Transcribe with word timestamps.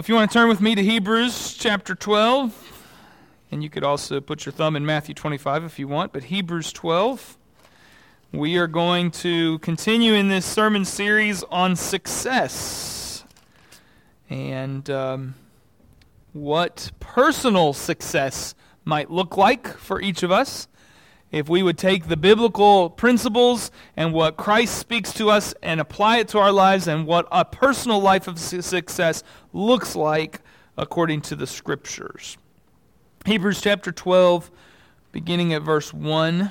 Well, 0.00 0.04
if 0.04 0.08
you 0.08 0.14
want 0.14 0.30
to 0.30 0.38
turn 0.38 0.48
with 0.48 0.62
me 0.62 0.74
to 0.74 0.82
Hebrews 0.82 1.52
chapter 1.58 1.94
12, 1.94 2.86
and 3.52 3.62
you 3.62 3.68
could 3.68 3.84
also 3.84 4.18
put 4.18 4.46
your 4.46 4.52
thumb 4.54 4.74
in 4.74 4.86
Matthew 4.86 5.14
25 5.14 5.62
if 5.62 5.78
you 5.78 5.88
want, 5.88 6.14
but 6.14 6.24
Hebrews 6.24 6.72
12, 6.72 7.36
we 8.32 8.56
are 8.56 8.66
going 8.66 9.10
to 9.10 9.58
continue 9.58 10.14
in 10.14 10.28
this 10.28 10.46
sermon 10.46 10.86
series 10.86 11.42
on 11.50 11.76
success. 11.76 13.24
And 14.30 14.88
um, 14.88 15.34
what 16.32 16.92
personal 16.98 17.74
success 17.74 18.54
might 18.86 19.10
look 19.10 19.36
like 19.36 19.68
for 19.68 20.00
each 20.00 20.22
of 20.22 20.32
us 20.32 20.66
if 21.32 21.48
we 21.48 21.62
would 21.62 21.78
take 21.78 22.08
the 22.08 22.16
biblical 22.16 22.90
principles 22.90 23.70
and 23.96 24.12
what 24.12 24.36
Christ 24.36 24.78
speaks 24.78 25.12
to 25.14 25.30
us 25.30 25.54
and 25.62 25.80
apply 25.80 26.18
it 26.18 26.28
to 26.28 26.38
our 26.38 26.52
lives 26.52 26.88
and 26.88 27.06
what 27.06 27.26
a 27.30 27.44
personal 27.44 28.00
life 28.00 28.26
of 28.26 28.38
success 28.38 29.22
looks 29.52 29.94
like 29.94 30.40
according 30.76 31.20
to 31.22 31.36
the 31.36 31.46
scriptures. 31.46 32.36
Hebrews 33.26 33.60
chapter 33.60 33.92
12, 33.92 34.50
beginning 35.12 35.52
at 35.52 35.62
verse 35.62 35.92
1 35.92 36.50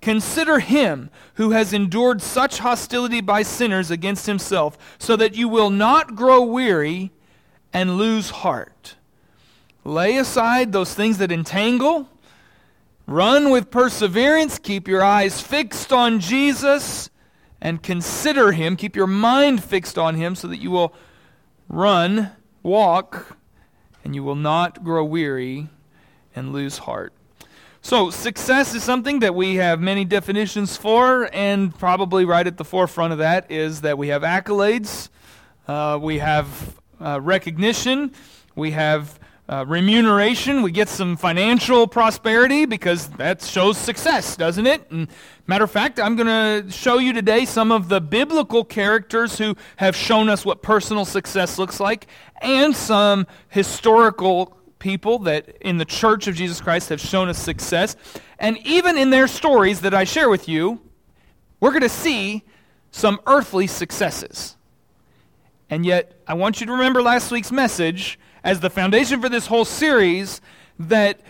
Consider 0.00 0.58
him 0.60 1.10
who 1.34 1.50
has 1.50 1.72
endured 1.72 2.22
such 2.22 2.58
hostility 2.58 3.20
by 3.20 3.42
sinners 3.42 3.90
against 3.90 4.26
himself, 4.26 4.96
so 4.98 5.16
that 5.16 5.34
you 5.34 5.48
will 5.48 5.70
not 5.70 6.14
grow 6.14 6.42
weary 6.42 7.10
and 7.72 7.96
lose 7.96 8.30
heart. 8.30 8.96
Lay 9.84 10.16
aside 10.16 10.72
those 10.72 10.94
things 10.94 11.18
that 11.18 11.32
entangle. 11.32 12.08
Run 13.06 13.50
with 13.50 13.70
perseverance. 13.70 14.58
Keep 14.58 14.88
your 14.88 15.02
eyes 15.02 15.40
fixed 15.40 15.92
on 15.92 16.20
Jesus 16.20 17.08
and 17.60 17.82
consider 17.82 18.52
him. 18.52 18.76
Keep 18.76 18.96
your 18.96 19.06
mind 19.06 19.62
fixed 19.62 19.96
on 19.96 20.14
him 20.16 20.34
so 20.34 20.48
that 20.48 20.58
you 20.58 20.70
will 20.70 20.92
run, 21.68 22.32
walk, 22.62 23.36
and 24.04 24.14
you 24.14 24.22
will 24.22 24.34
not 24.34 24.84
grow 24.84 25.04
weary 25.04 25.68
and 26.34 26.52
lose 26.52 26.78
heart. 26.78 27.12
So, 27.86 28.10
success 28.10 28.74
is 28.74 28.82
something 28.82 29.20
that 29.20 29.36
we 29.36 29.54
have 29.54 29.78
many 29.78 30.04
definitions 30.04 30.76
for, 30.76 31.30
and 31.32 31.72
probably 31.78 32.24
right 32.24 32.44
at 32.44 32.56
the 32.56 32.64
forefront 32.64 33.12
of 33.12 33.20
that 33.20 33.48
is 33.48 33.82
that 33.82 33.96
we 33.96 34.08
have 34.08 34.22
accolades, 34.22 35.08
uh, 35.68 35.96
we 36.02 36.18
have 36.18 36.80
uh, 37.00 37.20
recognition, 37.22 38.10
we 38.56 38.72
have 38.72 39.20
uh, 39.48 39.64
remuneration, 39.68 40.62
we 40.62 40.72
get 40.72 40.88
some 40.88 41.16
financial 41.16 41.86
prosperity 41.86 42.64
because 42.66 43.06
that 43.10 43.40
shows 43.40 43.78
success, 43.78 44.34
doesn't 44.34 44.66
it? 44.66 44.90
And 44.90 45.06
matter 45.46 45.62
of 45.62 45.70
fact, 45.70 46.00
I'm 46.00 46.16
going 46.16 46.64
to 46.64 46.68
show 46.72 46.98
you 46.98 47.12
today 47.12 47.44
some 47.44 47.70
of 47.70 47.88
the 47.88 48.00
biblical 48.00 48.64
characters 48.64 49.38
who 49.38 49.54
have 49.76 49.94
shown 49.94 50.28
us 50.28 50.44
what 50.44 50.60
personal 50.60 51.04
success 51.04 51.56
looks 51.56 51.78
like, 51.78 52.08
and 52.42 52.74
some 52.74 53.28
historical 53.48 54.56
people 54.78 55.18
that 55.20 55.56
in 55.60 55.78
the 55.78 55.84
church 55.84 56.26
of 56.26 56.34
Jesus 56.34 56.60
Christ 56.60 56.88
have 56.90 57.00
shown 57.00 57.28
us 57.28 57.38
success. 57.38 57.96
And 58.38 58.58
even 58.66 58.98
in 58.98 59.10
their 59.10 59.26
stories 59.26 59.80
that 59.80 59.94
I 59.94 60.04
share 60.04 60.28
with 60.28 60.48
you, 60.48 60.80
we're 61.60 61.70
going 61.70 61.82
to 61.82 61.88
see 61.88 62.44
some 62.90 63.20
earthly 63.26 63.66
successes. 63.66 64.56
And 65.68 65.84
yet, 65.84 66.20
I 66.26 66.34
want 66.34 66.60
you 66.60 66.66
to 66.66 66.72
remember 66.72 67.02
last 67.02 67.30
week's 67.32 67.50
message 67.50 68.18
as 68.44 68.60
the 68.60 68.70
foundation 68.70 69.20
for 69.20 69.28
this 69.28 69.46
whole 69.46 69.64
series 69.64 70.40
that 70.78 71.20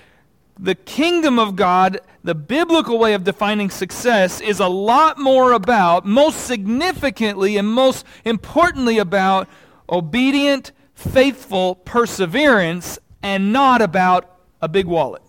the 0.59 0.75
kingdom 0.75 1.39
of 1.39 1.57
God, 1.57 2.01
the 2.25 2.35
biblical 2.35 2.99
way 2.99 3.15
of 3.15 3.25
defining 3.25 3.71
success, 3.71 4.41
is 4.41 4.61
a 4.61 4.69
lot 4.69 5.19
more 5.19 5.53
about, 5.53 6.05
most 6.05 6.47
significantly 6.47 7.57
and 7.57 7.69
most 7.69 8.05
importantly, 8.25 8.99
about 8.99 9.49
obedient, 9.89 10.73
faithful 10.95 11.75
perseverance 11.75 12.99
and 13.27 13.53
not 13.53 13.83
about 13.83 14.39
a 14.63 14.69
big 14.69 14.87
wallet. 14.87 15.21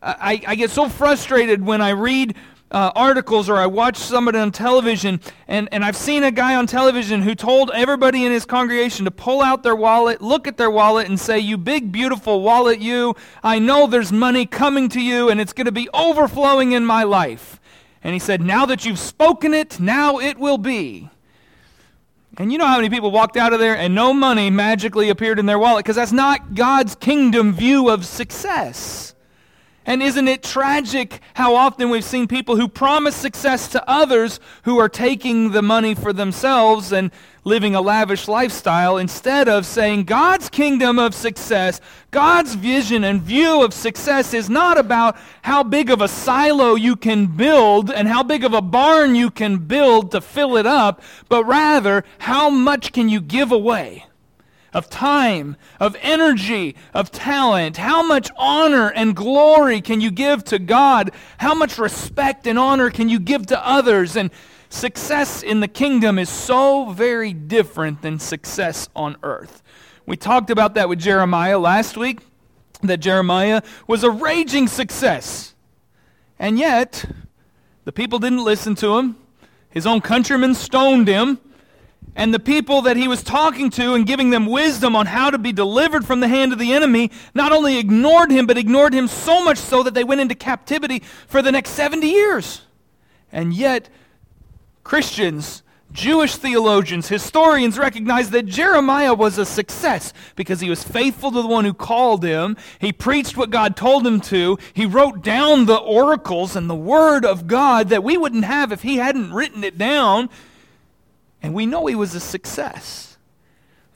I, 0.00 0.40
I 0.46 0.54
get 0.54 0.70
so 0.70 0.88
frustrated 0.88 1.66
when 1.66 1.80
I 1.80 1.90
read 1.90 2.36
uh, 2.70 2.92
articles 2.94 3.48
or 3.48 3.56
I 3.56 3.66
watch 3.66 3.96
somebody 3.96 4.38
on 4.38 4.52
television, 4.52 5.20
and, 5.48 5.68
and 5.72 5.84
I've 5.84 5.96
seen 5.96 6.22
a 6.22 6.30
guy 6.30 6.54
on 6.54 6.68
television 6.68 7.22
who 7.22 7.34
told 7.34 7.72
everybody 7.74 8.24
in 8.24 8.30
his 8.30 8.46
congregation 8.46 9.04
to 9.04 9.10
pull 9.10 9.42
out 9.42 9.64
their 9.64 9.74
wallet, 9.74 10.22
look 10.22 10.46
at 10.46 10.58
their 10.58 10.70
wallet, 10.70 11.08
and 11.08 11.18
say, 11.18 11.40
You 11.40 11.58
big, 11.58 11.90
beautiful 11.90 12.40
wallet, 12.40 12.78
you, 12.78 13.16
I 13.42 13.58
know 13.58 13.88
there's 13.88 14.12
money 14.12 14.46
coming 14.46 14.88
to 14.90 15.00
you, 15.00 15.28
and 15.28 15.40
it's 15.40 15.52
going 15.52 15.66
to 15.66 15.72
be 15.72 15.88
overflowing 15.92 16.70
in 16.70 16.86
my 16.86 17.02
life. 17.02 17.60
And 18.04 18.12
he 18.12 18.20
said, 18.20 18.40
Now 18.40 18.64
that 18.66 18.86
you've 18.86 19.00
spoken 19.00 19.54
it, 19.54 19.80
now 19.80 20.20
it 20.20 20.38
will 20.38 20.58
be. 20.58 21.10
And 22.40 22.50
you 22.50 22.56
know 22.56 22.66
how 22.66 22.76
many 22.76 22.88
people 22.88 23.10
walked 23.10 23.36
out 23.36 23.52
of 23.52 23.60
there 23.60 23.76
and 23.76 23.94
no 23.94 24.14
money 24.14 24.48
magically 24.48 25.10
appeared 25.10 25.38
in 25.38 25.44
their 25.44 25.58
wallet 25.58 25.84
because 25.84 25.96
that's 25.96 26.10
not 26.10 26.54
God's 26.54 26.94
kingdom 26.94 27.52
view 27.52 27.90
of 27.90 28.06
success. 28.06 29.14
And 29.86 30.02
isn't 30.02 30.28
it 30.28 30.42
tragic 30.42 31.20
how 31.34 31.54
often 31.54 31.88
we've 31.88 32.04
seen 32.04 32.28
people 32.28 32.56
who 32.56 32.68
promise 32.68 33.16
success 33.16 33.66
to 33.68 33.90
others 33.90 34.38
who 34.64 34.78
are 34.78 34.90
taking 34.90 35.52
the 35.52 35.62
money 35.62 35.94
for 35.94 36.12
themselves 36.12 36.92
and 36.92 37.10
living 37.44 37.74
a 37.74 37.80
lavish 37.80 38.28
lifestyle 38.28 38.98
instead 38.98 39.48
of 39.48 39.64
saying 39.64 40.04
God's 40.04 40.50
kingdom 40.50 40.98
of 40.98 41.14
success, 41.14 41.80
God's 42.10 42.54
vision 42.54 43.04
and 43.04 43.22
view 43.22 43.64
of 43.64 43.72
success 43.72 44.34
is 44.34 44.50
not 44.50 44.76
about 44.76 45.16
how 45.42 45.62
big 45.62 45.90
of 45.90 46.02
a 46.02 46.08
silo 46.08 46.74
you 46.74 46.94
can 46.94 47.26
build 47.26 47.90
and 47.90 48.06
how 48.06 48.22
big 48.22 48.44
of 48.44 48.52
a 48.52 48.60
barn 48.60 49.14
you 49.14 49.30
can 49.30 49.56
build 49.56 50.10
to 50.10 50.20
fill 50.20 50.58
it 50.58 50.66
up, 50.66 51.00
but 51.30 51.44
rather 51.44 52.04
how 52.18 52.50
much 52.50 52.92
can 52.92 53.08
you 53.08 53.20
give 53.22 53.50
away? 53.50 54.04
Of 54.72 54.88
time, 54.90 55.56
of 55.78 55.96
energy, 56.00 56.76
of 56.94 57.10
talent? 57.10 57.76
How 57.76 58.02
much 58.02 58.30
honor 58.36 58.90
and 58.90 59.14
glory 59.14 59.80
can 59.80 60.00
you 60.00 60.10
give 60.10 60.44
to 60.44 60.58
God? 60.58 61.10
How 61.38 61.54
much 61.54 61.78
respect 61.78 62.46
and 62.46 62.58
honor 62.58 62.90
can 62.90 63.08
you 63.08 63.18
give 63.18 63.46
to 63.46 63.66
others? 63.66 64.16
And 64.16 64.30
success 64.68 65.42
in 65.42 65.60
the 65.60 65.68
kingdom 65.68 66.18
is 66.18 66.28
so 66.28 66.90
very 66.90 67.32
different 67.32 68.02
than 68.02 68.18
success 68.18 68.88
on 68.94 69.16
earth. 69.22 69.62
We 70.06 70.16
talked 70.16 70.50
about 70.50 70.74
that 70.74 70.88
with 70.88 70.98
Jeremiah 70.98 71.58
last 71.58 71.96
week, 71.96 72.20
that 72.82 72.98
Jeremiah 72.98 73.62
was 73.86 74.02
a 74.02 74.10
raging 74.10 74.68
success. 74.68 75.54
And 76.38 76.58
yet, 76.58 77.04
the 77.84 77.92
people 77.92 78.18
didn't 78.18 78.44
listen 78.44 78.74
to 78.76 78.96
him. 78.96 79.16
His 79.68 79.86
own 79.86 80.00
countrymen 80.00 80.54
stoned 80.54 81.06
him. 81.06 81.38
And 82.16 82.34
the 82.34 82.40
people 82.40 82.82
that 82.82 82.96
he 82.96 83.08
was 83.08 83.22
talking 83.22 83.70
to 83.70 83.94
and 83.94 84.06
giving 84.06 84.30
them 84.30 84.46
wisdom 84.46 84.96
on 84.96 85.06
how 85.06 85.30
to 85.30 85.38
be 85.38 85.52
delivered 85.52 86.04
from 86.04 86.20
the 86.20 86.28
hand 86.28 86.52
of 86.52 86.58
the 86.58 86.72
enemy 86.72 87.10
not 87.34 87.52
only 87.52 87.78
ignored 87.78 88.30
him, 88.30 88.46
but 88.46 88.58
ignored 88.58 88.92
him 88.92 89.06
so 89.06 89.42
much 89.44 89.58
so 89.58 89.82
that 89.82 89.94
they 89.94 90.04
went 90.04 90.20
into 90.20 90.34
captivity 90.34 91.02
for 91.28 91.40
the 91.40 91.52
next 91.52 91.70
70 91.70 92.06
years. 92.06 92.62
And 93.32 93.54
yet, 93.54 93.88
Christians, 94.82 95.62
Jewish 95.92 96.36
theologians, 96.36 97.08
historians 97.08 97.78
recognize 97.78 98.30
that 98.30 98.46
Jeremiah 98.46 99.14
was 99.14 99.38
a 99.38 99.46
success 99.46 100.12
because 100.36 100.60
he 100.60 100.68
was 100.68 100.84
faithful 100.84 101.30
to 101.30 101.42
the 101.42 101.48
one 101.48 101.64
who 101.64 101.74
called 101.74 102.24
him. 102.24 102.56
He 102.80 102.92
preached 102.92 103.36
what 103.36 103.50
God 103.50 103.76
told 103.76 104.06
him 104.06 104.20
to. 104.22 104.58
He 104.72 104.84
wrote 104.84 105.22
down 105.22 105.66
the 105.66 105.76
oracles 105.76 106.54
and 106.54 106.68
the 106.68 106.74
word 106.74 107.24
of 107.24 107.46
God 107.46 107.88
that 107.88 108.04
we 108.04 108.16
wouldn't 108.16 108.44
have 108.44 108.72
if 108.72 108.82
he 108.82 108.96
hadn't 108.96 109.32
written 109.32 109.64
it 109.64 109.78
down. 109.78 110.28
And 111.42 111.54
we 111.54 111.66
know 111.66 111.86
he 111.86 111.94
was 111.94 112.14
a 112.14 112.20
success. 112.20 113.16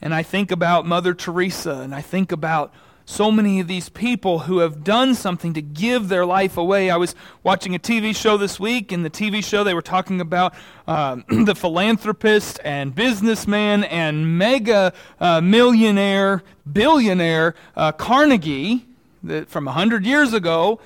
And 0.01 0.15
I 0.15 0.23
think 0.23 0.51
about 0.51 0.87
Mother 0.87 1.15
Teresa, 1.15 1.77
and 1.77 1.95
I 1.95 2.01
think 2.01 2.33
about 2.33 2.73
so 3.07 3.31
many 3.31 3.61
of 3.61 3.69
these 3.69 3.89
people 3.91 4.41
who 4.41 4.59
have 4.59 4.83
done 4.83 5.15
something 5.15 5.53
to 5.53 5.61
give 5.61 6.09
their 6.09 6.25
life 6.25 6.57
away. 6.57 6.91
I 6.91 6.97
was 6.97 7.15
watching 7.43 7.75
a 7.75 7.79
TV 7.79 8.17
show 8.17 8.37
this 8.37 8.59
week. 8.59 8.93
and 8.93 9.05
the 9.05 9.11
TV 9.11 9.45
show, 9.45 9.63
they 9.63 9.75
were 9.75 9.83
talking 9.83 10.21
about 10.21 10.55
um, 10.87 11.25
the 11.45 11.55
philanthropist 11.55 12.61
and 12.65 12.95
businessman 12.95 13.85
and 13.85 14.39
mega 14.39 14.93
uh, 15.21 15.41
millionaire, 15.41 16.43
billionaire 16.71 17.55
uh, 17.77 17.93
Carnegie 17.93 18.87
that, 19.23 19.49
from 19.49 19.67
100 19.67 20.07
years 20.07 20.33
ago. 20.33 20.81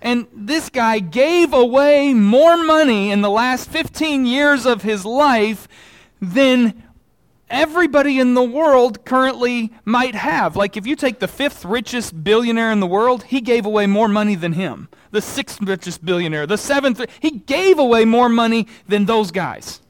And 0.00 0.26
this 0.32 0.70
guy 0.70 1.00
gave 1.00 1.52
away 1.52 2.14
more 2.14 2.56
money 2.56 3.10
in 3.10 3.20
the 3.20 3.30
last 3.30 3.68
15 3.68 4.24
years 4.24 4.64
of 4.64 4.82
his 4.82 5.04
life 5.04 5.68
than 6.20 6.82
everybody 7.50 8.18
in 8.18 8.34
the 8.34 8.42
world 8.42 9.04
currently 9.04 9.72
might 9.84 10.14
have. 10.14 10.56
Like 10.56 10.76
if 10.76 10.86
you 10.86 10.96
take 10.96 11.18
the 11.18 11.28
fifth 11.28 11.64
richest 11.64 12.22
billionaire 12.22 12.70
in 12.70 12.80
the 12.80 12.86
world, 12.86 13.24
he 13.24 13.40
gave 13.40 13.64
away 13.64 13.86
more 13.86 14.08
money 14.08 14.34
than 14.34 14.52
him. 14.52 14.88
The 15.10 15.22
sixth 15.22 15.60
richest 15.62 16.04
billionaire, 16.04 16.46
the 16.46 16.58
seventh, 16.58 17.04
he 17.20 17.30
gave 17.30 17.78
away 17.78 18.04
more 18.04 18.28
money 18.28 18.66
than 18.86 19.06
those 19.06 19.30
guys 19.30 19.80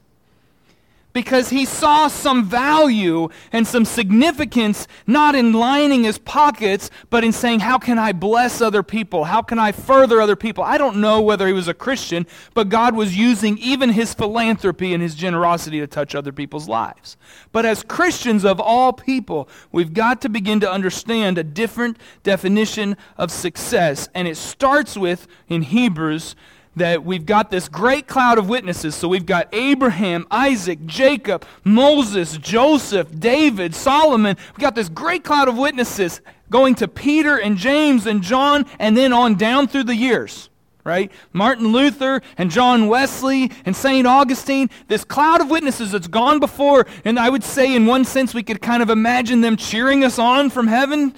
because 1.13 1.49
he 1.49 1.65
saw 1.65 2.07
some 2.07 2.45
value 2.45 3.29
and 3.51 3.65
some 3.67 3.85
significance 3.85 4.87
not 5.07 5.35
in 5.35 5.53
lining 5.53 6.03
his 6.03 6.17
pockets, 6.17 6.91
but 7.09 7.23
in 7.23 7.31
saying, 7.31 7.61
How 7.61 7.77
can 7.77 7.97
I 7.97 8.11
bless 8.11 8.61
other 8.61 8.83
people? 8.83 9.23
How 9.25 9.41
can 9.41 9.57
I 9.57 9.71
further 9.71 10.21
other 10.21 10.35
people? 10.35 10.63
I 10.63 10.77
don't 10.77 10.97
know 10.97 11.21
whether 11.21 11.47
he 11.47 11.53
was 11.53 11.67
a 11.67 11.73
Christian, 11.73 12.27
but 12.53 12.69
God 12.69 12.95
was 12.95 13.17
using 13.17 13.57
even 13.57 13.89
his 13.89 14.13
philanthropy 14.13 14.93
and 14.93 15.01
his 15.01 15.15
generosity 15.15 15.79
to 15.79 15.87
touch 15.87 16.13
other 16.13 16.31
people's 16.31 16.67
lives. 16.67 17.17
But 17.51 17.65
as 17.65 17.83
Christians 17.83 18.45
of 18.45 18.59
all 18.59 18.93
people, 18.93 19.49
we've 19.71 19.93
got 19.93 20.21
to 20.21 20.29
begin 20.29 20.59
to 20.59 20.71
understand 20.71 21.37
a 21.37 21.43
different 21.43 21.97
definition 22.23 22.95
of 23.17 23.31
success. 23.31 24.09
And 24.13 24.27
it 24.27 24.37
starts 24.37 24.95
with, 24.95 25.27
in 25.47 25.63
Hebrews, 25.63 26.35
that 26.75 27.03
we've 27.03 27.25
got 27.25 27.49
this 27.49 27.67
great 27.67 28.07
cloud 28.07 28.37
of 28.37 28.49
witnesses. 28.49 28.95
So 28.95 29.07
we've 29.07 29.25
got 29.25 29.49
Abraham, 29.53 30.27
Isaac, 30.31 30.85
Jacob, 30.85 31.45
Moses, 31.63 32.37
Joseph, 32.37 33.19
David, 33.19 33.75
Solomon. 33.75 34.37
We've 34.53 34.61
got 34.61 34.75
this 34.75 34.89
great 34.89 35.23
cloud 35.23 35.47
of 35.47 35.57
witnesses 35.57 36.21
going 36.49 36.75
to 36.75 36.87
Peter 36.87 37.37
and 37.37 37.57
James 37.57 38.05
and 38.05 38.21
John 38.21 38.65
and 38.79 38.95
then 38.95 39.13
on 39.13 39.35
down 39.35 39.67
through 39.67 39.85
the 39.85 39.95
years. 39.95 40.49
Right? 40.85 41.11
Martin 41.33 41.67
Luther 41.67 42.21
and 42.37 42.49
John 42.49 42.87
Wesley 42.87 43.51
and 43.65 43.75
St. 43.75 44.07
Augustine, 44.07 44.69
this 44.87 45.03
cloud 45.03 45.41
of 45.41 45.49
witnesses 45.49 45.91
that's 45.91 46.07
gone 46.07 46.39
before, 46.39 46.87
and 47.05 47.19
I 47.19 47.29
would 47.29 47.43
say 47.43 47.75
in 47.75 47.85
one 47.85 48.05
sense 48.05 48.33
we 48.33 48.41
could 48.41 48.61
kind 48.61 48.81
of 48.81 48.89
imagine 48.89 49.41
them 49.41 49.55
cheering 49.55 50.03
us 50.03 50.17
on 50.17 50.49
from 50.49 50.67
heaven 50.67 51.13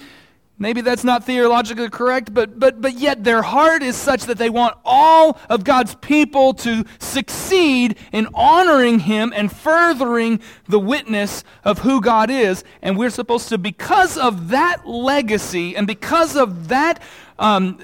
Maybe 0.62 0.80
that's 0.80 1.02
not 1.02 1.24
theologically 1.24 1.90
correct, 1.90 2.32
but, 2.32 2.56
but, 2.56 2.80
but 2.80 2.94
yet 2.94 3.24
their 3.24 3.42
heart 3.42 3.82
is 3.82 3.96
such 3.96 4.26
that 4.26 4.38
they 4.38 4.48
want 4.48 4.78
all 4.84 5.36
of 5.48 5.64
God's 5.64 5.96
people 5.96 6.54
to 6.54 6.84
succeed 7.00 7.98
in 8.12 8.28
honoring 8.32 9.00
Him 9.00 9.32
and 9.34 9.50
furthering 9.50 10.38
the 10.68 10.78
witness 10.78 11.42
of 11.64 11.80
who 11.80 12.00
God 12.00 12.30
is. 12.30 12.62
And 12.80 12.96
we're 12.96 13.10
supposed 13.10 13.48
to, 13.48 13.58
because 13.58 14.16
of 14.16 14.50
that 14.50 14.86
legacy 14.86 15.74
and 15.74 15.84
because 15.84 16.36
of 16.36 16.68
that 16.68 17.02
um, 17.40 17.80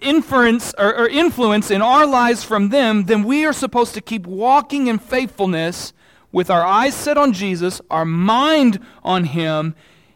inference 0.00 0.72
or, 0.78 0.96
or 0.96 1.08
influence 1.08 1.68
in 1.68 1.82
our 1.82 2.06
lives 2.06 2.44
from 2.44 2.68
them, 2.68 3.06
then 3.06 3.24
we 3.24 3.44
are 3.44 3.52
supposed 3.52 3.92
to 3.94 4.00
keep 4.00 4.24
walking 4.24 4.86
in 4.86 5.00
faithfulness 5.00 5.92
with 6.30 6.48
our 6.48 6.64
eyes 6.64 6.94
set 6.94 7.18
on 7.18 7.32
Jesus, 7.32 7.80
our 7.90 8.04
mind 8.04 8.78
on 9.02 9.24
Him, 9.24 9.74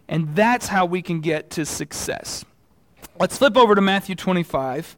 and 0.09 0.35
that's 0.35 0.69
how 0.69 0.85
we 0.87 1.03
can 1.03 1.21
get 1.21 1.51
to 1.51 1.65
success. 1.65 2.45
Let's 3.19 3.39
flip 3.39 3.57
over 3.57 3.75
to 3.75 3.81
Matthew 3.81 4.15
25, 4.15 4.97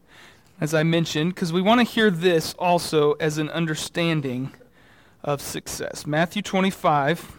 as 0.60 0.74
I 0.74 0.82
mentioned, 0.82 1.34
because 1.34 1.52
we 1.52 1.60
want 1.60 1.80
to 1.80 1.84
hear 1.84 2.10
this 2.10 2.54
also 2.54 3.12
as 3.14 3.38
an 3.38 3.50
understanding 3.50 4.52
of 5.22 5.40
success. 5.40 6.06
Matthew 6.06 6.42
25, 6.42 7.32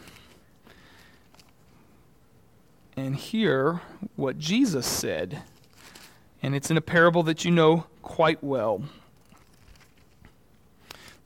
and 2.95 3.15
hear 3.15 3.81
what 4.15 4.37
Jesus 4.37 4.85
said. 4.85 5.43
And 6.41 6.55
it's 6.55 6.69
in 6.69 6.77
a 6.77 6.81
parable 6.81 7.23
that 7.23 7.45
you 7.45 7.51
know 7.51 7.85
quite 8.01 8.43
well. 8.43 8.83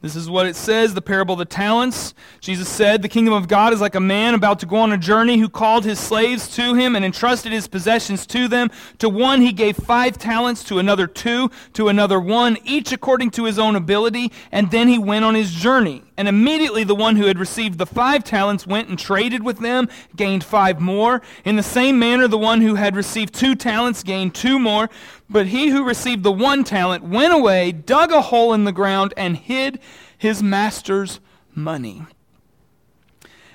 This 0.01 0.15
is 0.15 0.27
what 0.27 0.47
it 0.47 0.55
says, 0.55 0.95
the 0.95 1.01
parable 1.01 1.33
of 1.33 1.39
the 1.39 1.45
talents. 1.45 2.15
Jesus 2.39 2.67
said, 2.67 3.03
The 3.03 3.09
kingdom 3.09 3.35
of 3.35 3.47
God 3.47 3.71
is 3.71 3.81
like 3.81 3.93
a 3.93 3.99
man 3.99 4.33
about 4.33 4.59
to 4.61 4.65
go 4.65 4.77
on 4.77 4.91
a 4.91 4.97
journey 4.97 5.37
who 5.37 5.47
called 5.47 5.85
his 5.85 5.99
slaves 5.99 6.47
to 6.55 6.73
him 6.73 6.95
and 6.95 7.05
entrusted 7.05 7.51
his 7.51 7.67
possessions 7.67 8.25
to 8.27 8.47
them. 8.47 8.71
To 8.97 9.09
one 9.09 9.41
he 9.41 9.53
gave 9.53 9.77
five 9.77 10.17
talents, 10.17 10.63
to 10.65 10.79
another 10.79 11.05
two, 11.05 11.51
to 11.73 11.87
another 11.87 12.19
one, 12.19 12.57
each 12.63 12.91
according 12.91 13.29
to 13.31 13.45
his 13.45 13.59
own 13.59 13.75
ability, 13.75 14.31
and 14.51 14.71
then 14.71 14.87
he 14.87 14.97
went 14.97 15.23
on 15.23 15.35
his 15.35 15.51
journey. 15.53 16.03
And 16.17 16.27
immediately 16.27 16.83
the 16.83 16.95
one 16.95 17.15
who 17.15 17.25
had 17.25 17.39
received 17.39 17.77
the 17.77 17.85
five 17.85 18.23
talents 18.23 18.67
went 18.67 18.89
and 18.89 18.99
traded 18.99 19.43
with 19.43 19.59
them, 19.59 19.89
gained 20.15 20.43
five 20.43 20.79
more. 20.79 21.21
In 21.45 21.55
the 21.55 21.63
same 21.63 21.97
manner, 21.97 22.27
the 22.27 22.37
one 22.37 22.61
who 22.61 22.75
had 22.75 22.95
received 22.95 23.33
two 23.33 23.55
talents 23.55 24.03
gained 24.03 24.35
two 24.35 24.59
more. 24.59 24.89
But 25.29 25.47
he 25.47 25.69
who 25.69 25.85
received 25.85 26.23
the 26.23 26.31
one 26.31 26.63
talent 26.63 27.03
went 27.03 27.33
away, 27.33 27.71
dug 27.71 28.11
a 28.11 28.21
hole 28.21 28.53
in 28.53 28.65
the 28.65 28.71
ground, 28.71 29.13
and 29.15 29.37
hid 29.37 29.79
his 30.17 30.43
master's 30.43 31.19
money. 31.55 32.05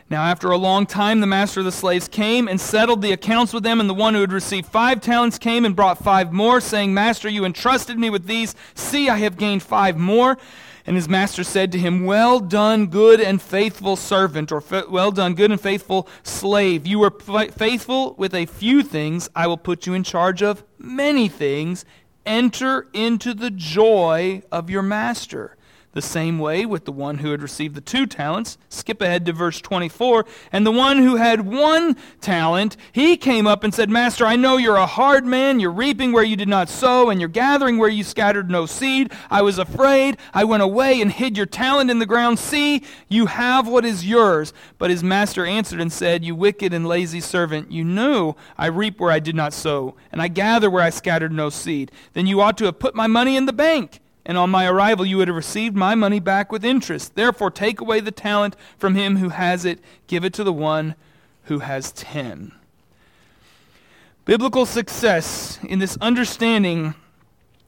Now, 0.09 0.23
after 0.23 0.53
a 0.53 0.57
long 0.57 0.87
time, 0.87 1.21
the 1.21 1.27
master 1.27 1.61
of 1.61 1.67
the 1.67 1.73
slaves 1.73 2.07
came 2.07 2.47
and 2.47 2.61
settled 2.61 3.03
the 3.03 3.11
accounts 3.11 3.53
with 3.53 3.65
them, 3.65 3.81
and 3.81 3.91
the 3.91 3.95
one 3.95 4.15
who 4.15 4.21
had 4.21 4.33
received 4.33 4.67
five 4.67 5.01
talents 5.01 5.37
came 5.37 5.65
and 5.65 5.75
brought 5.75 5.99
five 5.99 6.33
more, 6.33 6.61
saying, 6.61 6.95
Master, 6.95 7.29
you 7.29 7.45
entrusted 7.45 7.99
me 7.99 8.09
with 8.09 8.27
these. 8.27 8.55
See, 8.75 9.09
I 9.09 9.19
have 9.19 9.37
gained 9.37 9.65
five 9.65 9.99
more. 9.99 10.39
And 10.87 10.95
his 10.95 11.09
master 11.09 11.43
said 11.43 11.73
to 11.73 11.79
him, 11.79 12.05
Well 12.05 12.39
done, 12.39 12.87
good 12.87 13.21
and 13.21 13.43
faithful 13.43 13.97
servant, 13.97 14.53
or 14.53 14.63
well 14.89 15.11
done, 15.11 15.35
good 15.35 15.51
and 15.51 15.61
faithful 15.61 16.09
slave. 16.23 16.87
You 16.87 17.01
were 17.01 17.11
faithful 17.11 18.15
with 18.15 18.35
a 18.35 18.47
few 18.47 18.85
things. 18.85 19.29
I 19.35 19.49
will 19.49 19.57
put 19.57 19.87
you 19.87 19.95
in 19.95 20.05
charge 20.05 20.43
of 20.43 20.63
many 20.79 21.29
things. 21.29 21.85
Enter 22.25 22.87
into 22.93 23.35
the 23.35 23.51
joy 23.51 24.43
of 24.53 24.71
your 24.71 24.83
master. 24.83 25.56
The 25.97 26.03
same 26.03 26.39
way 26.39 26.67
with 26.67 26.85
the 26.85 26.93
one 26.93 27.17
who 27.17 27.31
had 27.31 27.41
received 27.41 27.75
the 27.75 27.81
two 27.81 28.05
talents. 28.05 28.59
Skip 28.69 29.01
ahead 29.01 29.25
to 29.25 29.33
verse 29.33 29.63
24. 29.63 30.27
And 30.53 30.67
the 30.67 30.71
one 30.71 30.99
who 30.99 31.17
had 31.17 31.47
one 31.47 31.97
talent, 32.21 32.77
he 32.93 33.17
came 33.17 33.47
up 33.47 33.65
and 33.65 33.73
said, 33.73 33.89
Master, 33.89 34.27
I 34.27 34.37
know 34.37 34.59
you're 34.59 34.77
a 34.77 34.85
hard 34.85 35.25
man. 35.25 35.59
You're 35.59 35.71
reaping 35.71 36.13
where 36.13 36.23
you 36.23 36.37
did 36.37 36.51
not 36.51 36.69
sow, 36.69 37.09
and 37.09 37.19
you're 37.19 37.31
gathering 37.31 37.79
where 37.79 37.89
you 37.89 38.05
scattered 38.05 38.51
no 38.51 38.67
seed. 38.67 39.11
I 39.31 39.41
was 39.41 39.59
afraid. 39.59 40.19
I 40.35 40.45
went 40.45 40.63
away 40.63 41.01
and 41.01 41.11
hid 41.11 41.35
your 41.35 41.47
talent 41.47 41.91
in 41.91 41.99
the 41.99 42.05
ground. 42.05 42.39
See, 42.39 42.83
you 43.09 43.25
have 43.25 43.67
what 43.67 43.87
is 43.87 44.07
yours. 44.07 44.53
But 44.77 44.91
his 44.91 45.03
master 45.03 45.47
answered 45.47 45.81
and 45.81 45.91
said, 45.91 46.27
You 46.27 46.35
wicked 46.35 46.75
and 46.75 46.87
lazy 46.87 47.21
servant, 47.21 47.73
you 47.73 47.85
knew 47.85 48.35
I 48.59 48.67
reap 48.67 49.01
where 49.01 49.13
I 49.13 49.19
did 49.19 49.35
not 49.35 49.55
sow, 49.55 49.97
and 50.13 50.21
I 50.21 50.29
gather 50.29 50.69
where 50.69 50.83
I 50.83 50.91
scattered 50.91 51.33
no 51.33 51.49
seed. 51.49 51.91
Then 52.13 52.27
you 52.27 52.43
ought 52.43 52.59
to 52.59 52.67
have 52.67 52.79
put 52.79 52.95
my 52.95 53.07
money 53.07 53.35
in 53.35 53.47
the 53.47 53.55
bank 53.55 54.03
and 54.27 54.37
on 54.37 54.51
my 54.51 54.67
arrival 54.67 55.07
you 55.07 55.17
would 55.17 55.29
have 55.29 55.37
received 55.37 55.77
my 55.77 55.95
money 55.95 56.21
back 56.21 56.53
with 56.53 56.65
interest. 56.65 57.15
Therefore, 57.15 57.51
take 57.51 57.81
away 57.81 58.01
the 58.01 58.11
talent 58.11 58.57
from 58.77 58.97
him 58.97 59.17
who 59.17 59.31
has 59.31 59.65
it, 59.65 59.79
give 60.09 60.25
it 60.25 60.35
to 60.35 60.45
the 60.45 60.53
one 60.53 60.97
who 61.45 61.61
has 61.61 61.93
ten. 61.93 62.53
Biblical 64.25 64.67
success 64.67 65.61
in 65.63 65.79
this 65.79 65.97
understanding 66.01 66.95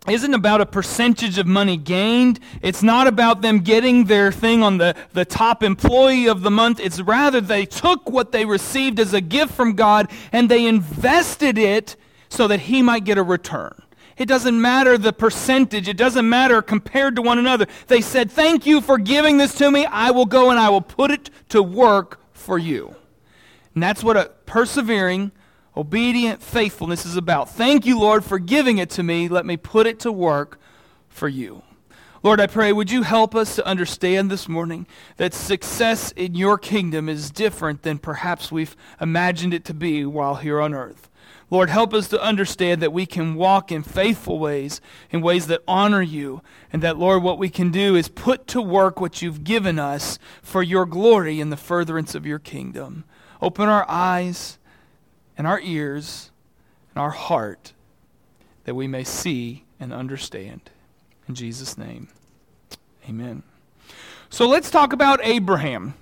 isn't 0.09 0.35
about 0.35 0.61
a 0.61 0.67
percentage 0.67 1.39
of 1.39 1.47
money 1.47 1.77
gained. 1.77 2.41
It's 2.61 2.83
not 2.83 3.07
about 3.07 3.43
them 3.43 3.61
getting 3.61 4.05
their 4.05 4.33
thing 4.33 4.63
on 4.63 4.79
the, 4.79 4.97
the 5.13 5.25
top 5.25 5.63
employee 5.63 6.27
of 6.27 6.43
the 6.43 6.51
month. 6.51 6.81
It's 6.81 7.01
rather 7.01 7.41
they 7.41 7.67
took 7.67 8.11
what 8.11 8.33
they 8.33 8.45
received 8.45 8.99
as 8.99 9.15
a 9.15 9.21
gift 9.21 9.53
from 9.53 9.75
God 9.75 10.11
and 10.33 10.49
they 10.49 10.67
invested 10.67 11.57
it 11.57 11.95
so 12.29 12.49
that 12.49 12.61
He 12.61 12.83
might 12.83 13.05
get 13.05 13.19
a 13.19 13.23
return. 13.23 13.81
It 14.19 14.27
doesn't 14.27 14.61
matter 14.61 14.99
the 14.99 15.13
percentage. 15.13 15.89
It 15.89 15.97
doesn't 15.97 16.29
matter 16.29 16.61
compared 16.61 17.17
to 17.17 17.23
one 17.23 17.39
another. 17.39 17.67
They 17.87 18.01
said, 18.01 18.31
Thank 18.31 18.67
you 18.67 18.81
for 18.81 18.99
giving 18.99 19.39
this 19.39 19.55
to 19.57 19.71
me. 19.71 19.87
I 19.87 20.11
will 20.11 20.27
go 20.27 20.51
and 20.51 20.59
I 20.59 20.69
will 20.69 20.81
put 20.81 21.11
it 21.11 21.31
to 21.51 21.63
work 21.63 22.21
for 22.33 22.59
you. 22.59 22.97
And 23.75 23.83
that's 23.83 24.03
what 24.03 24.17
a 24.17 24.33
persevering, 24.45 25.31
obedient 25.77 26.43
faithfulness 26.43 27.07
is 27.07 27.17
about. 27.17 27.49
Thank 27.49 27.87
you, 27.87 27.99
Lord, 27.99 28.25
for 28.25 28.41
giving 28.41 28.79
it 28.79 28.91
to 28.91 29.03
me. 29.03 29.29
Let 29.29 29.47
me 29.47 29.57
put 29.57 29.87
it 29.87 30.01
to 30.01 30.11
work 30.11 30.59
for 31.09 31.29
you. 31.29 31.63
Lord, 32.25 32.41
I 32.41 32.49
pray, 32.49 32.73
would 32.73 32.91
you 32.91 33.03
help 33.03 33.37
us 33.37 33.55
to 33.55 33.65
understand 33.65 34.29
this 34.29 34.49
morning 34.49 34.89
that 35.19 35.33
success 35.33 36.11
in 36.13 36.35
your 36.35 36.59
kingdom 36.59 37.09
is 37.09 37.31
different 37.31 37.83
than 37.83 37.99
perhaps 37.99 38.51
we've 38.51 38.75
imagined 39.01 39.55
it 39.55 39.65
to 39.67 39.75
be 39.75 40.05
while 40.05 40.35
here 40.35 40.61
on 40.61 40.75
earth. 40.75 41.08
Lord, 41.51 41.71
help 41.71 41.95
us 41.95 42.09
to 42.09 42.23
understand 42.23 42.83
that 42.83 42.93
we 42.93 43.07
can 43.07 43.35
walk 43.35 43.73
in 43.73 43.83
faithful 43.83 44.39
ways, 44.39 44.81
in 45.11 45.23
ways 45.23 45.47
that 45.47 45.63
honor 45.67 46.03
you, 46.03 46.43
and 46.73 46.83
that, 46.83 46.99
Lord, 46.99 47.23
what 47.23 47.39
we 47.39 47.49
can 47.49 47.71
do 47.71 47.97
is 47.97 48.09
put 48.09 48.47
to 48.49 48.61
work 48.61 49.01
what 49.01 49.23
you've 49.23 49.45
given 49.45 49.79
us 49.79 50.19
for 50.43 50.63
your 50.63 50.85
glory 50.85 51.41
in 51.41 51.49
the 51.49 51.57
furtherance 51.57 52.15
of 52.15 52.27
your 52.27 52.39
kingdom. 52.39 53.05
Open 53.41 53.69
our 53.69 53.87
eyes 53.89 54.59
and 55.39 55.47
our 55.47 55.61
ears 55.61 56.31
and 56.95 57.03
our 57.03 57.11
heart 57.11 57.73
that 58.65 58.75
we 58.75 58.87
may 58.87 59.05
see 59.05 59.65
and 59.81 59.93
understand. 59.93 60.71
In 61.29 61.35
Jesus' 61.35 61.79
name, 61.79 62.09
amen. 63.09 63.43
So 64.29 64.47
let's 64.47 64.71
talk 64.71 64.93
about 64.93 65.21
Abraham. 65.23 65.95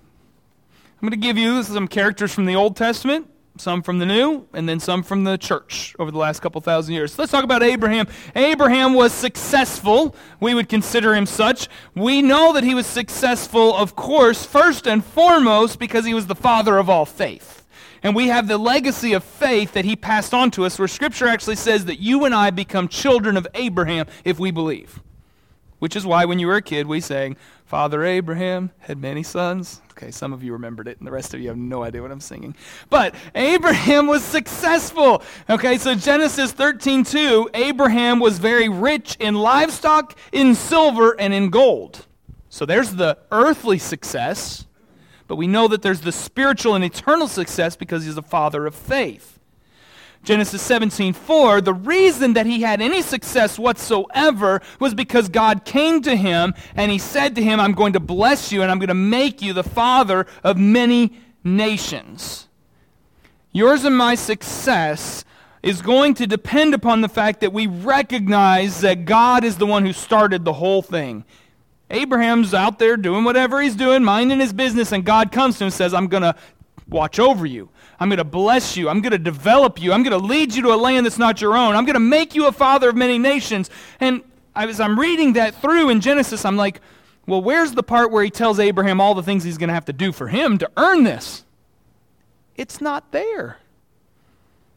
I'm 1.01 1.09
going 1.09 1.11
to 1.11 1.25
give 1.25 1.39
you 1.39 1.63
some 1.63 1.87
characters 1.87 2.33
from 2.33 2.47
the 2.47 2.57
Old 2.57 2.75
Testament 2.75 3.31
some 3.61 3.83
from 3.83 3.99
the 3.99 4.07
new, 4.07 4.47
and 4.53 4.69
then 4.69 4.81
some 4.81 5.03
from 5.03 5.25
the 5.25 5.37
church 5.37 5.95
over 5.99 6.11
the 6.11 6.19
last 6.19 6.41
couple 6.41 6.61
thousand 6.61 6.95
years. 6.95 7.13
So 7.13 7.23
let's 7.23 7.33
talk 7.33 7.45
about 7.45 7.63
Abraham. 7.63 8.07
Abraham 8.35 8.95
was 8.95 9.13
successful. 9.13 10.15
We 10.41 10.55
would 10.55 10.69
consider 10.69 11.15
him 11.15 11.27
such. 11.27 11.69
We 11.95 12.23
know 12.23 12.53
that 12.53 12.65
he 12.65 12.75
was 12.75 12.87
successful, 12.87 13.75
of 13.77 13.97
course, 13.97 14.45
first 14.45 14.87
and 14.87 15.05
foremost 15.05 15.79
because 15.79 16.05
he 16.05 16.15
was 16.15 16.27
the 16.27 16.35
father 16.35 16.79
of 16.79 16.89
all 16.89 17.07
faith. 17.07 17.65
And 18.03 18.15
we 18.15 18.29
have 18.29 18.47
the 18.47 18.59
legacy 18.59 19.15
of 19.15 19.25
faith 19.25 19.73
that 19.73 19.85
he 19.85 19.97
passed 19.97 20.33
on 20.33 20.51
to 20.53 20.65
us, 20.65 20.79
where 20.79 20.89
Scripture 20.89 21.27
actually 21.27 21.57
says 21.57 21.87
that 21.87 21.99
you 21.99 22.25
and 22.25 22.35
I 22.35 22.51
become 22.51 22.89
children 22.89 23.37
of 23.37 23.47
Abraham 23.55 24.07
if 24.25 24.39
we 24.39 24.51
believe. 24.51 25.01
Which 25.79 25.97
is 25.97 26.07
why 26.07 26.25
when 26.25 26.39
you 26.39 26.47
were 26.47 26.57
a 26.57 26.63
kid, 26.63 26.87
we 26.87 27.01
sang, 27.01 27.37
Father 27.67 28.05
Abraham 28.05 28.71
had 28.79 28.97
many 28.97 29.25
sons. 29.25 29.83
Okay, 29.91 30.13
some 30.13 30.33
of 30.33 30.45
you 30.45 30.53
remembered 30.53 30.87
it, 30.87 30.99
and 30.99 31.07
the 31.07 31.11
rest 31.11 31.35
of 31.35 31.41
you 31.41 31.49
have 31.49 31.57
no 31.57 31.83
idea 31.83 32.01
what 32.01 32.13
I'm 32.13 32.21
singing. 32.21 32.55
But 32.91 33.15
Abraham 33.35 34.07
was 34.07 34.23
successful. 34.23 35.23
Okay, 35.51 35.77
so 35.77 35.97
Genesis 35.97 36.53
13 36.53 37.03
2, 37.03 37.51
Abraham 37.55 38.21
was 38.21 38.39
very 38.39 38.69
rich 38.69 39.17
in 39.19 39.35
livestock, 39.35 40.17
in 40.31 40.55
silver, 40.55 41.19
and 41.19 41.35
in 41.35 41.51
gold. 41.51 42.07
So 42.49 42.67
there's 42.67 42.93
the 42.93 43.19
earthly 43.33 43.79
success, 43.79 44.67
but 45.27 45.35
we 45.35 45.49
know 45.49 45.67
that 45.67 45.83
there's 45.83 46.03
the 46.03 46.13
spiritual 46.13 46.77
and 46.77 46.85
eternal 46.85 47.27
success 47.27 47.75
because 47.75 48.05
he's 48.05 48.17
a 48.17 48.23
father 48.23 48.65
of 48.67 48.77
faith. 48.77 49.36
Genesis 50.27 50.61
17:4, 50.69 51.61
the 51.61 51.73
reason 51.73 52.33
that 52.33 52.47
he 52.47 52.63
had 52.63 52.83
any 52.83 53.01
success 53.01 53.61
whatsoever 53.61 54.61
was 54.81 54.93
because 54.93 55.29
God 55.29 55.65
came 55.65 56.03
to 56.03 56.17
him 56.17 56.53
and 56.75 56.91
he 56.91 56.99
said 56.99 57.37
to 57.37 57.43
him, 57.43 57.61
"I'm 57.61 57.75
going 57.75 57.93
to 57.93 58.01
bless 58.01 58.51
you 58.51 58.61
and 58.61 58.71
I'm 58.71 58.81
going 58.81 58.89
to 58.89 58.95
make 58.95 59.41
you 59.41 59.53
the 59.53 59.63
father 59.63 60.27
of 60.43 60.59
many 60.59 61.13
nations." 61.45 62.49
Yours 63.53 63.85
and 63.85 63.97
my 63.97 64.17
success 64.17 65.25
is 65.63 65.81
going 65.81 66.15
to 66.15 66.27
depend 66.27 66.75
upon 66.75 67.03
the 67.03 67.09
fact 67.09 67.41
that 67.41 67.53
we 67.53 67.69
recognize 67.69 68.81
that 68.81 69.05
God 69.05 69.45
is 69.45 69.59
the 69.59 69.67
one 69.67 69.87
who 69.87 69.93
started 69.93 70.45
the 70.45 70.55
whole 70.55 70.83
thing. 70.83 71.25
Abraham's 71.89 72.53
out 72.53 72.81
there 72.81 72.97
doing 72.97 73.23
whatever 73.23 73.63
he's 73.63 73.77
doing, 73.77 74.03
minding 74.03 74.41
his 74.41 74.53
business, 74.53 74.91
and 74.91 75.05
God 75.05 75.31
comes 75.31 75.59
to 75.59 75.65
him 75.65 75.67
and 75.67 75.75
says, 75.75 75.95
I'm 75.95 76.09
going 76.09 76.25
to 76.25 76.35
watch 76.89 77.21
over 77.21 77.47
you. 77.47 77.69
I'm 77.99 78.09
going 78.09 78.19
to 78.19 78.25
bless 78.25 78.77
you. 78.77 78.89
I'm 78.89 79.01
going 79.01 79.13
to 79.13 79.19
develop 79.19 79.81
you. 79.81 79.93
I'm 79.93 80.03
going 80.03 80.19
to 80.19 80.25
lead 80.25 80.55
you 80.55 80.63
to 80.63 80.75
a 80.75 80.77
land 80.77 81.07
that's 81.07 81.19
not 81.19 81.41
your 81.41 81.57
own. 81.57 81.75
I'm 81.75 81.85
going 81.85 81.95
to 81.95 82.01
make 82.01 82.35
you 82.35 82.47
a 82.47 82.53
father 82.53 82.91
of 82.91 82.97
many 82.97 83.19
nations. 83.19 83.71
And 84.01 84.23
as 84.55 84.81
I'm 84.81 84.99
reading 84.99 85.35
that 85.35 85.61
through 85.61 85.91
in 85.91 86.01
Genesis, 86.01 86.45
I'm 86.45 86.57
like, 86.57 86.81
well, 87.27 87.43
where's 87.43 87.73
the 87.73 87.83
part 87.83 88.11
where 88.11 88.23
he 88.23 88.31
tells 88.31 88.59
Abraham 88.59 89.01
all 89.01 89.15
the 89.15 89.23
things 89.23 89.45
he's 89.45 89.59
going 89.59 89.69
to 89.69 89.75
have 89.75 89.87
to 89.87 89.93
do 89.93 90.13
for 90.13 90.29
him 90.29 90.59
to 90.59 90.71
earn 90.77 91.05
this? 91.05 91.45
It's 92.55 92.81
not 92.81 93.13
there. 93.13 93.59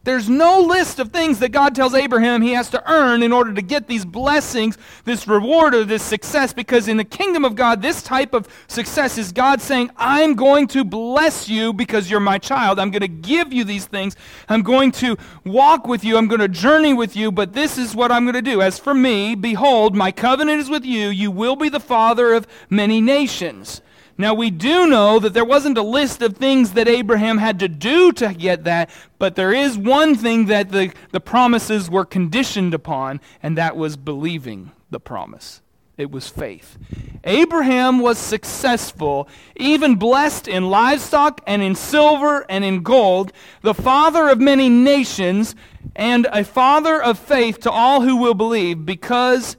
There's 0.09 0.27
no 0.27 0.61
list 0.61 0.97
of 0.97 1.11
things 1.11 1.37
that 1.37 1.49
God 1.49 1.75
tells 1.75 1.93
Abraham 1.93 2.41
he 2.41 2.53
has 2.53 2.67
to 2.71 2.91
earn 2.91 3.21
in 3.21 3.31
order 3.31 3.53
to 3.53 3.61
get 3.61 3.85
these 3.85 4.05
blessings, 4.05 4.75
this 5.05 5.27
reward 5.27 5.75
or 5.75 5.85
this 5.85 6.01
success, 6.01 6.51
because 6.51 6.87
in 6.87 6.97
the 6.97 7.03
kingdom 7.03 7.45
of 7.45 7.53
God, 7.53 7.83
this 7.83 8.01
type 8.01 8.33
of 8.33 8.47
success 8.67 9.19
is 9.19 9.31
God 9.31 9.61
saying, 9.61 9.91
I'm 9.97 10.33
going 10.33 10.65
to 10.69 10.83
bless 10.83 11.47
you 11.47 11.73
because 11.73 12.09
you're 12.09 12.19
my 12.19 12.39
child. 12.39 12.79
I'm 12.79 12.89
going 12.89 13.01
to 13.01 13.07
give 13.07 13.53
you 13.53 13.63
these 13.63 13.85
things. 13.85 14.15
I'm 14.49 14.63
going 14.63 14.93
to 14.93 15.15
walk 15.45 15.85
with 15.85 16.03
you. 16.03 16.17
I'm 16.17 16.27
going 16.27 16.41
to 16.41 16.47
journey 16.47 16.95
with 16.95 17.15
you, 17.15 17.31
but 17.31 17.53
this 17.53 17.77
is 17.77 17.95
what 17.95 18.11
I'm 18.11 18.23
going 18.23 18.33
to 18.33 18.41
do. 18.41 18.63
As 18.63 18.79
for 18.79 18.95
me, 18.95 19.35
behold, 19.35 19.95
my 19.95 20.11
covenant 20.11 20.59
is 20.59 20.71
with 20.71 20.85
you. 20.85 21.09
You 21.09 21.29
will 21.29 21.55
be 21.55 21.69
the 21.69 21.79
father 21.79 22.33
of 22.33 22.47
many 22.67 22.99
nations. 22.99 23.83
Now, 24.19 24.33
we 24.33 24.49
do 24.49 24.85
know 24.85 25.17
that 25.19 25.33
there 25.33 25.45
wasn't 25.45 25.77
a 25.77 25.81
list 25.81 26.21
of 26.21 26.35
things 26.35 26.73
that 26.73 26.89
Abraham 26.89 27.37
had 27.37 27.57
to 27.59 27.69
do 27.69 28.11
to 28.11 28.33
get 28.33 28.65
that, 28.65 28.89
but 29.17 29.35
there 29.35 29.53
is 29.53 29.77
one 29.77 30.13
thing 30.13 30.47
that 30.47 30.73
the, 30.73 30.91
the 31.11 31.21
promises 31.21 31.89
were 31.89 32.03
conditioned 32.03 32.73
upon, 32.73 33.21
and 33.41 33.57
that 33.57 33.77
was 33.77 33.95
believing 33.95 34.71
the 34.89 34.99
promise. 34.99 35.61
It 35.97 36.11
was 36.11 36.27
faith. 36.27 36.77
Abraham 37.23 37.99
was 37.99 38.17
successful, 38.17 39.29
even 39.55 39.95
blessed 39.95 40.49
in 40.49 40.69
livestock 40.69 41.39
and 41.47 41.61
in 41.61 41.73
silver 41.73 42.45
and 42.49 42.65
in 42.65 42.83
gold, 42.83 43.31
the 43.61 43.73
father 43.73 44.27
of 44.27 44.41
many 44.41 44.67
nations, 44.67 45.55
and 45.95 46.27
a 46.33 46.43
father 46.43 47.01
of 47.01 47.17
faith 47.17 47.61
to 47.61 47.71
all 47.71 48.01
who 48.01 48.17
will 48.17 48.33
believe, 48.33 48.85
because 48.85 49.55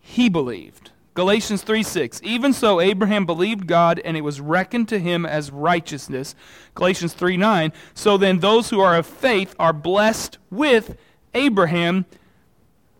he 0.00 0.28
believed. 0.28 0.83
Galatians 1.14 1.62
3 1.62 1.82
6. 1.84 2.20
Even 2.24 2.52
so, 2.52 2.80
Abraham 2.80 3.24
believed 3.24 3.68
God, 3.68 4.00
and 4.04 4.16
it 4.16 4.22
was 4.22 4.40
reckoned 4.40 4.88
to 4.88 4.98
him 4.98 5.24
as 5.24 5.50
righteousness. 5.52 6.34
Galatians 6.74 7.14
3 7.14 7.36
9. 7.36 7.72
So 7.94 8.16
then, 8.16 8.40
those 8.40 8.70
who 8.70 8.80
are 8.80 8.96
of 8.96 9.06
faith 9.06 9.54
are 9.58 9.72
blessed 9.72 10.38
with 10.50 10.96
Abraham, 11.32 12.04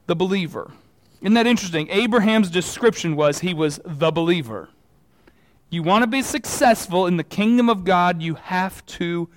the 0.06 0.14
believer. 0.14 0.72
Isn't 1.20 1.34
that 1.34 1.46
interesting? 1.46 1.88
Abraham's 1.90 2.50
description 2.50 3.16
was 3.16 3.40
he 3.40 3.54
was 3.54 3.80
the 3.84 4.12
believer. 4.12 4.68
You 5.70 5.82
want 5.82 6.02
to 6.02 6.06
be 6.06 6.22
successful 6.22 7.06
in 7.06 7.16
the 7.16 7.24
kingdom 7.24 7.68
of 7.68 7.84
God, 7.84 8.22
you 8.22 8.34
have 8.34 8.84
to 8.86 9.28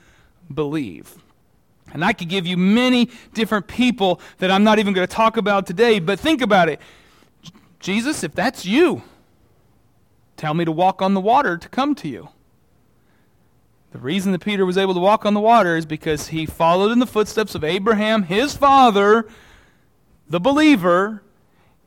believe. 0.53 1.15
And 1.93 2.03
I 2.03 2.13
could 2.13 2.29
give 2.29 2.45
you 2.45 2.57
many 2.57 3.09
different 3.33 3.67
people 3.67 4.19
that 4.37 4.51
I'm 4.51 4.63
not 4.63 4.77
even 4.77 4.93
going 4.93 5.07
to 5.07 5.13
talk 5.13 5.37
about 5.37 5.65
today, 5.65 5.99
but 5.99 6.19
think 6.19 6.41
about 6.41 6.69
it. 6.69 6.79
Jesus, 7.79 8.23
if 8.23 8.33
that's 8.33 8.65
you, 8.65 9.03
tell 10.35 10.53
me 10.53 10.65
to 10.65 10.71
walk 10.71 11.01
on 11.01 11.13
the 11.13 11.21
water 11.21 11.57
to 11.57 11.69
come 11.69 11.95
to 11.95 12.07
you. 12.07 12.29
The 13.91 13.99
reason 13.99 14.31
that 14.33 14.43
Peter 14.43 14.65
was 14.65 14.77
able 14.77 14.93
to 14.93 14.99
walk 14.99 15.25
on 15.25 15.33
the 15.33 15.39
water 15.39 15.77
is 15.77 15.85
because 15.85 16.27
he 16.27 16.45
followed 16.45 16.91
in 16.91 16.99
the 16.99 17.07
footsteps 17.07 17.55
of 17.55 17.63
Abraham, 17.63 18.23
his 18.23 18.55
father, 18.55 19.27
the 20.29 20.39
believer, 20.39 21.23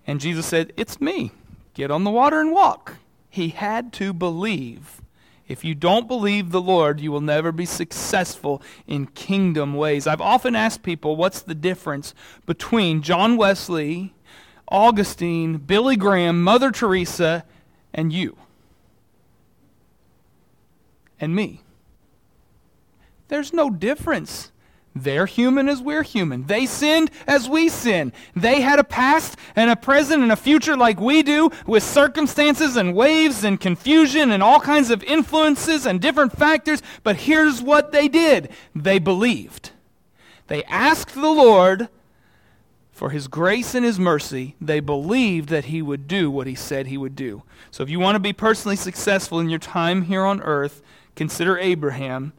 and 0.07 0.21
Jesus 0.21 0.47
said, 0.47 0.73
It's 0.77 1.01
me. 1.01 1.33
Get 1.75 1.91
on 1.91 2.05
the 2.05 2.11
water 2.11 2.41
and 2.41 2.53
walk. 2.53 2.97
He 3.29 3.51
had 3.51 3.93
to 3.95 4.13
believe. 4.13 5.01
If 5.47 5.65
you 5.65 5.75
don't 5.75 6.07
believe 6.07 6.51
the 6.51 6.61
Lord, 6.61 7.01
you 7.01 7.11
will 7.11 7.21
never 7.21 7.53
be 7.53 7.67
successful 7.67 8.63
in 8.87 9.07
kingdom 9.07 9.75
ways. 9.75 10.07
I've 10.07 10.21
often 10.21 10.55
asked 10.55 10.85
people, 10.85 11.17
what's 11.17 11.43
the 11.43 11.57
difference 11.57 12.15
between 12.47 13.03
John 13.03 13.37
Wesley 13.37 14.15
Augustine, 14.71 15.59
Billy 15.59 15.97
Graham, 15.97 16.43
Mother 16.43 16.71
Teresa, 16.71 17.45
and 17.93 18.13
you. 18.13 18.37
And 21.19 21.35
me. 21.35 21.63
There's 23.29 23.53
no 23.53 23.71
difference. 23.71 24.51
They're 24.95 25.27
human 25.27 25.69
as 25.69 25.81
we're 25.81 26.03
human. 26.03 26.47
They 26.47 26.67
sinned 26.67 27.11
as 27.27 27.49
we 27.49 27.69
sin. 27.69 28.13
They 28.35 28.61
had 28.61 28.81
a 28.81 28.85
past 28.85 29.37
and 29.55 29.71
a 29.71 29.77
present 29.77 30.23
and 30.23 30.33
a 30.33 30.37
future 30.37 30.77
like 30.77 31.01
we 31.01 31.23
do, 31.23 31.51
with 31.67 31.85
circumstances 31.85 32.77
and 32.77 32.95
waves 32.95 33.45
and 33.45 33.61
confusion 33.61 34.33
and 34.33 34.43
all 34.43 34.61
kinds 34.61 34.91
of 34.91 35.05
influences 35.05 35.87
and 35.87 36.01
different 36.01 36.37
factors. 36.37 36.83
But 37.05 37.17
here's 37.17 37.63
what 37.63 37.93
they 37.93 38.09
did 38.09 38.51
they 38.75 38.99
believed. 38.99 39.71
They 40.49 40.65
asked 40.65 41.15
the 41.15 41.21
Lord 41.21 41.89
for 43.01 43.09
his 43.09 43.29
grace 43.29 43.75
and 43.75 43.83
his 43.83 43.99
mercy, 43.99 44.55
they 44.61 44.79
believed 44.79 45.49
that 45.49 45.65
he 45.65 45.81
would 45.81 46.07
do 46.07 46.31
what 46.31 46.47
he 46.47 46.55
said 46.55 46.87
he 46.87 46.99
would 46.99 47.17
do. 47.17 47.43
So 47.71 47.83
if 47.83 47.89
you 47.89 47.99
want 47.99 48.17
to 48.17 48.21
be 48.21 48.35
personally 48.35 48.77
successful 48.77 49.41
in 49.41 49.49
your 49.49 49.59
time 49.59 50.03
here 50.03 50.23
on 50.23 50.43
earth, 50.43 50.83
consider 51.17 51.57
Abraham 51.57 52.35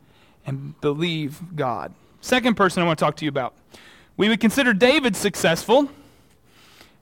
and 0.46 0.80
believe 0.80 1.42
God. 1.56 1.96
Second 2.22 2.58
person 2.58 2.84
I 2.84 2.86
want 2.86 3.00
to 3.00 3.04
talk 3.04 3.16
to 3.16 3.26
you 3.26 3.30
about. 3.30 3.56
We 4.18 4.30
would 4.30 4.40
consider 4.40 4.72
David 4.72 5.16
successful. 5.16 5.90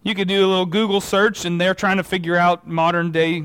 You 0.04 0.16
could 0.16 0.30
do 0.30 0.39
a 0.39 0.48
little 0.48 0.66
Google 0.66 1.01
search, 1.01 1.44
and 1.44 1.60
they're 1.60 1.74
trying 1.74 1.98
to 1.98 2.04
figure 2.06 2.38
out 2.38 2.66
modern 2.66 3.12
day 3.12 3.44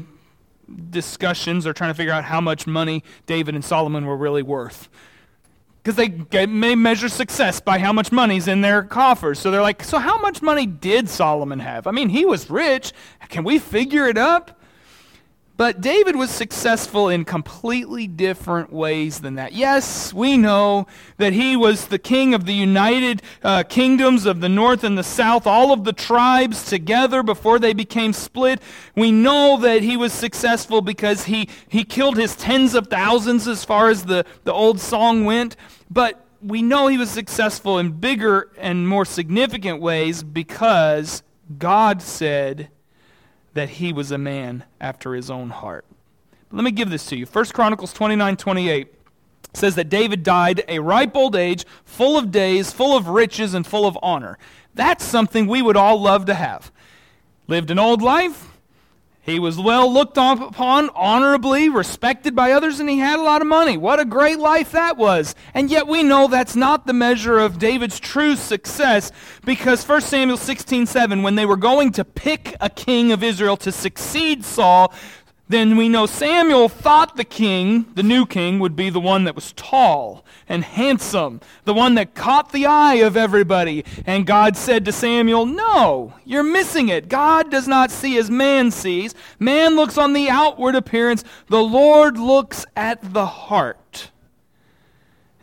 discussions. 0.90 1.64
They're 1.64 1.72
trying 1.72 1.90
to 1.90 1.96
figure 1.96 2.12
out 2.12 2.22
how 2.22 2.40
much 2.40 2.68
money 2.68 3.02
David 3.26 3.56
and 3.56 3.64
Solomon 3.64 4.06
were 4.06 4.16
really 4.16 4.44
worth 4.44 4.88
because 5.84 5.96
they 5.96 6.46
may 6.46 6.74
measure 6.74 7.10
success 7.10 7.60
by 7.60 7.78
how 7.78 7.92
much 7.92 8.10
money's 8.10 8.48
in 8.48 8.62
their 8.62 8.82
coffers. 8.82 9.38
So 9.38 9.50
they're 9.50 9.60
like, 9.60 9.84
so 9.84 9.98
how 9.98 10.18
much 10.18 10.40
money 10.40 10.64
did 10.64 11.10
Solomon 11.10 11.58
have? 11.58 11.86
I 11.86 11.90
mean, 11.90 12.08
he 12.08 12.24
was 12.24 12.48
rich. 12.48 12.94
Can 13.28 13.44
we 13.44 13.58
figure 13.58 14.08
it 14.08 14.16
up? 14.16 14.58
But 15.56 15.80
David 15.80 16.16
was 16.16 16.30
successful 16.30 17.08
in 17.08 17.24
completely 17.24 18.08
different 18.08 18.72
ways 18.72 19.20
than 19.20 19.36
that. 19.36 19.52
Yes, 19.52 20.12
we 20.12 20.36
know 20.36 20.88
that 21.18 21.32
he 21.32 21.54
was 21.54 21.86
the 21.86 21.98
king 21.98 22.34
of 22.34 22.44
the 22.44 22.54
united 22.54 23.22
uh, 23.42 23.62
kingdoms 23.62 24.26
of 24.26 24.40
the 24.40 24.48
north 24.48 24.82
and 24.82 24.98
the 24.98 25.04
south, 25.04 25.46
all 25.46 25.70
of 25.70 25.84
the 25.84 25.92
tribes 25.92 26.64
together 26.64 27.22
before 27.22 27.60
they 27.60 27.72
became 27.72 28.12
split. 28.12 28.60
We 28.96 29.12
know 29.12 29.56
that 29.60 29.82
he 29.82 29.96
was 29.96 30.12
successful 30.12 30.80
because 30.80 31.26
he, 31.26 31.48
he 31.68 31.84
killed 31.84 32.16
his 32.16 32.34
tens 32.34 32.74
of 32.74 32.88
thousands 32.88 33.46
as 33.46 33.64
far 33.64 33.90
as 33.90 34.06
the, 34.06 34.26
the 34.42 34.52
old 34.52 34.80
song 34.80 35.24
went. 35.24 35.54
But 35.90 36.24
we 36.42 36.62
know 36.62 36.88
he 36.88 36.98
was 36.98 37.10
successful 37.10 37.78
in 37.78 37.92
bigger 37.92 38.50
and 38.58 38.88
more 38.88 39.04
significant 39.04 39.80
ways 39.80 40.22
because 40.22 41.22
God 41.58 42.02
said, 42.02 42.68
that 43.54 43.70
he 43.70 43.92
was 43.92 44.10
a 44.10 44.18
man 44.18 44.64
after 44.80 45.14
his 45.14 45.30
own 45.30 45.50
heart. 45.50 45.84
But 46.50 46.56
let 46.56 46.64
me 46.64 46.70
give 46.70 46.90
this 46.90 47.06
to 47.06 47.16
you. 47.16 47.24
1 47.24 47.44
Chronicles 47.46 47.92
29 47.92 48.36
28. 48.36 48.94
says 49.54 49.76
that 49.76 49.88
David 49.88 50.22
died 50.22 50.62
a 50.68 50.80
ripe 50.80 51.16
old 51.16 51.34
age, 51.34 51.64
full 51.84 52.18
of 52.18 52.30
days, 52.30 52.72
full 52.72 52.96
of 52.96 53.08
riches, 53.08 53.54
and 53.54 53.66
full 53.66 53.86
of 53.86 53.98
honor. 54.02 54.38
That's 54.74 55.04
something 55.04 55.46
we 55.46 55.62
would 55.62 55.76
all 55.76 56.00
love 56.00 56.26
to 56.26 56.34
have. 56.34 56.70
Lived 57.46 57.70
an 57.70 57.78
old 57.78 58.02
life. 58.02 58.53
He 59.24 59.38
was 59.38 59.58
well 59.58 59.90
looked 59.90 60.18
upon, 60.18 60.90
honorably, 60.90 61.70
respected 61.70 62.36
by 62.36 62.52
others, 62.52 62.78
and 62.78 62.90
he 62.90 62.98
had 62.98 63.18
a 63.18 63.22
lot 63.22 63.40
of 63.40 63.48
money. 63.48 63.78
What 63.78 63.98
a 63.98 64.04
great 64.04 64.38
life 64.38 64.72
that 64.72 64.98
was. 64.98 65.34
And 65.54 65.70
yet 65.70 65.86
we 65.86 66.02
know 66.02 66.28
that's 66.28 66.54
not 66.54 66.86
the 66.86 66.92
measure 66.92 67.38
of 67.38 67.58
David's 67.58 67.98
true 67.98 68.36
success 68.36 69.12
because 69.42 69.88
1 69.88 70.02
Samuel 70.02 70.36
16 70.36 70.84
7, 70.84 71.22
when 71.22 71.36
they 71.36 71.46
were 71.46 71.56
going 71.56 71.90
to 71.92 72.04
pick 72.04 72.54
a 72.60 72.68
king 72.68 73.12
of 73.12 73.22
Israel 73.22 73.56
to 73.58 73.72
succeed 73.72 74.44
Saul, 74.44 74.92
then 75.46 75.76
we 75.76 75.90
know 75.90 76.06
Samuel 76.06 76.70
thought 76.70 77.16
the 77.16 77.24
king, 77.24 77.84
the 77.94 78.02
new 78.02 78.24
king, 78.24 78.60
would 78.60 78.74
be 78.74 78.88
the 78.88 79.00
one 79.00 79.24
that 79.24 79.34
was 79.34 79.52
tall 79.52 80.24
and 80.48 80.64
handsome, 80.64 81.40
the 81.64 81.74
one 81.74 81.96
that 81.96 82.14
caught 82.14 82.50
the 82.50 82.64
eye 82.64 82.94
of 82.94 83.14
everybody. 83.14 83.84
And 84.06 84.26
God 84.26 84.56
said 84.56 84.86
to 84.86 84.92
Samuel, 84.92 85.44
No, 85.44 86.14
you're 86.24 86.42
missing 86.42 86.88
it. 86.88 87.10
God 87.10 87.50
does 87.50 87.68
not 87.68 87.90
see 87.90 88.16
as 88.16 88.30
man 88.30 88.70
sees. 88.70 89.14
Man 89.38 89.76
looks 89.76 89.98
on 89.98 90.14
the 90.14 90.30
outward 90.30 90.76
appearance, 90.76 91.24
the 91.48 91.62
Lord 91.62 92.16
looks 92.16 92.64
at 92.74 93.12
the 93.12 93.26
heart. 93.26 94.10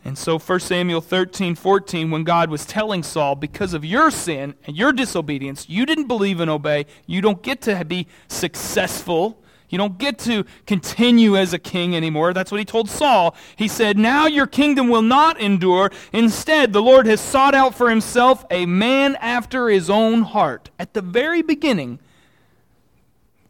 And 0.03 0.17
so 0.17 0.39
1 0.39 0.59
Samuel 0.61 1.01
13, 1.01 1.53
14, 1.53 2.09
when 2.09 2.23
God 2.23 2.49
was 2.49 2.65
telling 2.65 3.03
Saul, 3.03 3.35
because 3.35 3.75
of 3.75 3.85
your 3.85 4.09
sin 4.09 4.55
and 4.65 4.75
your 4.75 4.91
disobedience, 4.91 5.69
you 5.69 5.85
didn't 5.85 6.07
believe 6.07 6.39
and 6.39 6.49
obey, 6.49 6.87
you 7.05 7.21
don't 7.21 7.43
get 7.43 7.61
to 7.61 7.85
be 7.85 8.07
successful 8.27 9.40
you 9.71 9.77
don't 9.77 9.97
get 9.97 10.19
to 10.19 10.43
continue 10.67 11.37
as 11.37 11.53
a 11.53 11.59
king 11.59 11.95
anymore. 11.95 12.33
That's 12.33 12.51
what 12.51 12.59
he 12.59 12.65
told 12.65 12.89
Saul. 12.89 13.35
He 13.55 13.69
said, 13.69 13.97
Now 13.97 14.27
your 14.27 14.45
kingdom 14.45 14.89
will 14.89 15.01
not 15.01 15.39
endure. 15.39 15.89
Instead, 16.11 16.73
the 16.73 16.81
Lord 16.81 17.05
has 17.07 17.21
sought 17.21 17.55
out 17.55 17.73
for 17.73 17.89
himself 17.89 18.45
a 18.51 18.65
man 18.65 19.15
after 19.15 19.69
his 19.69 19.89
own 19.89 20.23
heart. 20.23 20.69
At 20.77 20.93
the 20.93 21.01
very 21.01 21.41
beginning, 21.41 21.99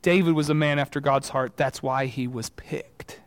David 0.03 0.33
was 0.33 0.49
a 0.49 0.53
man 0.53 0.77
after 0.77 0.99
God's 0.99 1.29
heart. 1.29 1.57
That's 1.57 1.81
why 1.81 2.05
he 2.05 2.27
was 2.27 2.51
picked. 2.51 3.19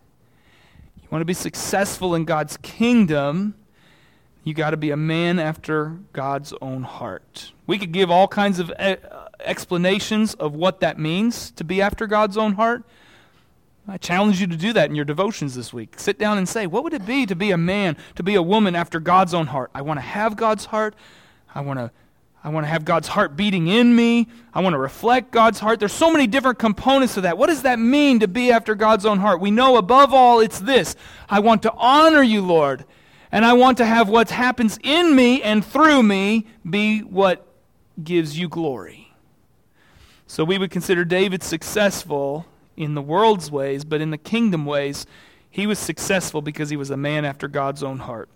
You 1.02 1.08
want 1.10 1.20
to 1.20 1.26
be 1.26 1.34
successful 1.34 2.14
in 2.14 2.24
God's 2.24 2.56
kingdom, 2.58 3.56
you 4.44 4.52
got 4.54 4.70
to 4.70 4.76
be 4.76 4.90
a 4.90 4.96
man 4.96 5.38
after 5.38 5.98
God's 6.12 6.52
own 6.60 6.82
heart. 6.82 7.52
We 7.66 7.78
could 7.78 7.92
give 7.92 8.10
all 8.10 8.28
kinds 8.28 8.58
of 8.58 8.70
eh, 8.78 8.96
explanations 9.40 10.34
of 10.34 10.54
what 10.54 10.80
that 10.80 10.98
means 10.98 11.50
to 11.52 11.64
be 11.64 11.80
after 11.80 12.06
God's 12.06 12.36
own 12.36 12.52
heart. 12.52 12.84
I 13.88 13.98
challenge 13.98 14.40
you 14.40 14.46
to 14.46 14.56
do 14.56 14.72
that 14.74 14.88
in 14.88 14.96
your 14.96 15.04
devotions 15.04 15.54
this 15.54 15.72
week. 15.72 15.98
Sit 15.98 16.18
down 16.18 16.38
and 16.38 16.48
say, 16.48 16.66
what 16.66 16.84
would 16.84 16.94
it 16.94 17.04
be 17.04 17.26
to 17.26 17.34
be 17.34 17.50
a 17.50 17.58
man, 17.58 17.96
to 18.14 18.22
be 18.22 18.34
a 18.34 18.42
woman 18.42 18.74
after 18.74 19.00
God's 19.00 19.34
own 19.34 19.48
heart? 19.48 19.70
I 19.74 19.82
want 19.82 19.98
to 19.98 20.02
have 20.02 20.36
God's 20.36 20.66
heart. 20.66 20.94
I 21.54 21.60
want 21.60 21.78
to 21.78 21.90
I 22.42 22.50
want 22.50 22.66
to 22.66 22.68
have 22.68 22.84
God's 22.84 23.08
heart 23.08 23.36
beating 23.36 23.68
in 23.68 23.96
me. 23.96 24.28
I 24.52 24.60
want 24.60 24.74
to 24.74 24.78
reflect 24.78 25.30
God's 25.30 25.60
heart. 25.60 25.80
There's 25.80 25.94
so 25.94 26.12
many 26.12 26.26
different 26.26 26.58
components 26.58 27.14
to 27.14 27.22
that. 27.22 27.38
What 27.38 27.46
does 27.46 27.62
that 27.62 27.78
mean 27.78 28.20
to 28.20 28.28
be 28.28 28.52
after 28.52 28.74
God's 28.74 29.06
own 29.06 29.18
heart? 29.18 29.40
We 29.40 29.50
know 29.50 29.78
above 29.78 30.12
all 30.12 30.40
it's 30.40 30.60
this. 30.60 30.94
I 31.26 31.40
want 31.40 31.62
to 31.62 31.72
honor 31.72 32.22
you, 32.22 32.42
Lord, 32.42 32.84
and 33.34 33.44
I 33.44 33.54
want 33.54 33.78
to 33.78 33.84
have 33.84 34.08
what 34.08 34.30
happens 34.30 34.78
in 34.84 35.16
me 35.16 35.42
and 35.42 35.64
through 35.64 36.04
me 36.04 36.46
be 36.68 37.00
what 37.00 37.44
gives 38.02 38.38
you 38.38 38.48
glory. 38.48 39.12
So 40.28 40.44
we 40.44 40.56
would 40.56 40.70
consider 40.70 41.04
David 41.04 41.42
successful 41.42 42.46
in 42.76 42.94
the 42.94 43.02
world's 43.02 43.50
ways, 43.50 43.84
but 43.84 44.00
in 44.00 44.12
the 44.12 44.18
kingdom 44.18 44.64
ways, 44.64 45.04
he 45.50 45.66
was 45.66 45.80
successful 45.80 46.42
because 46.42 46.70
he 46.70 46.76
was 46.76 46.90
a 46.90 46.96
man 46.96 47.24
after 47.24 47.48
God's 47.48 47.82
own 47.82 47.98
heart. 47.98 48.28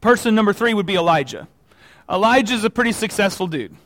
Person 0.00 0.34
number 0.34 0.52
three 0.52 0.74
would 0.74 0.84
be 0.84 0.96
Elijah. 0.96 1.46
Elijah's 2.10 2.64
a 2.64 2.70
pretty 2.70 2.92
successful 2.92 3.46
dude. 3.46 3.76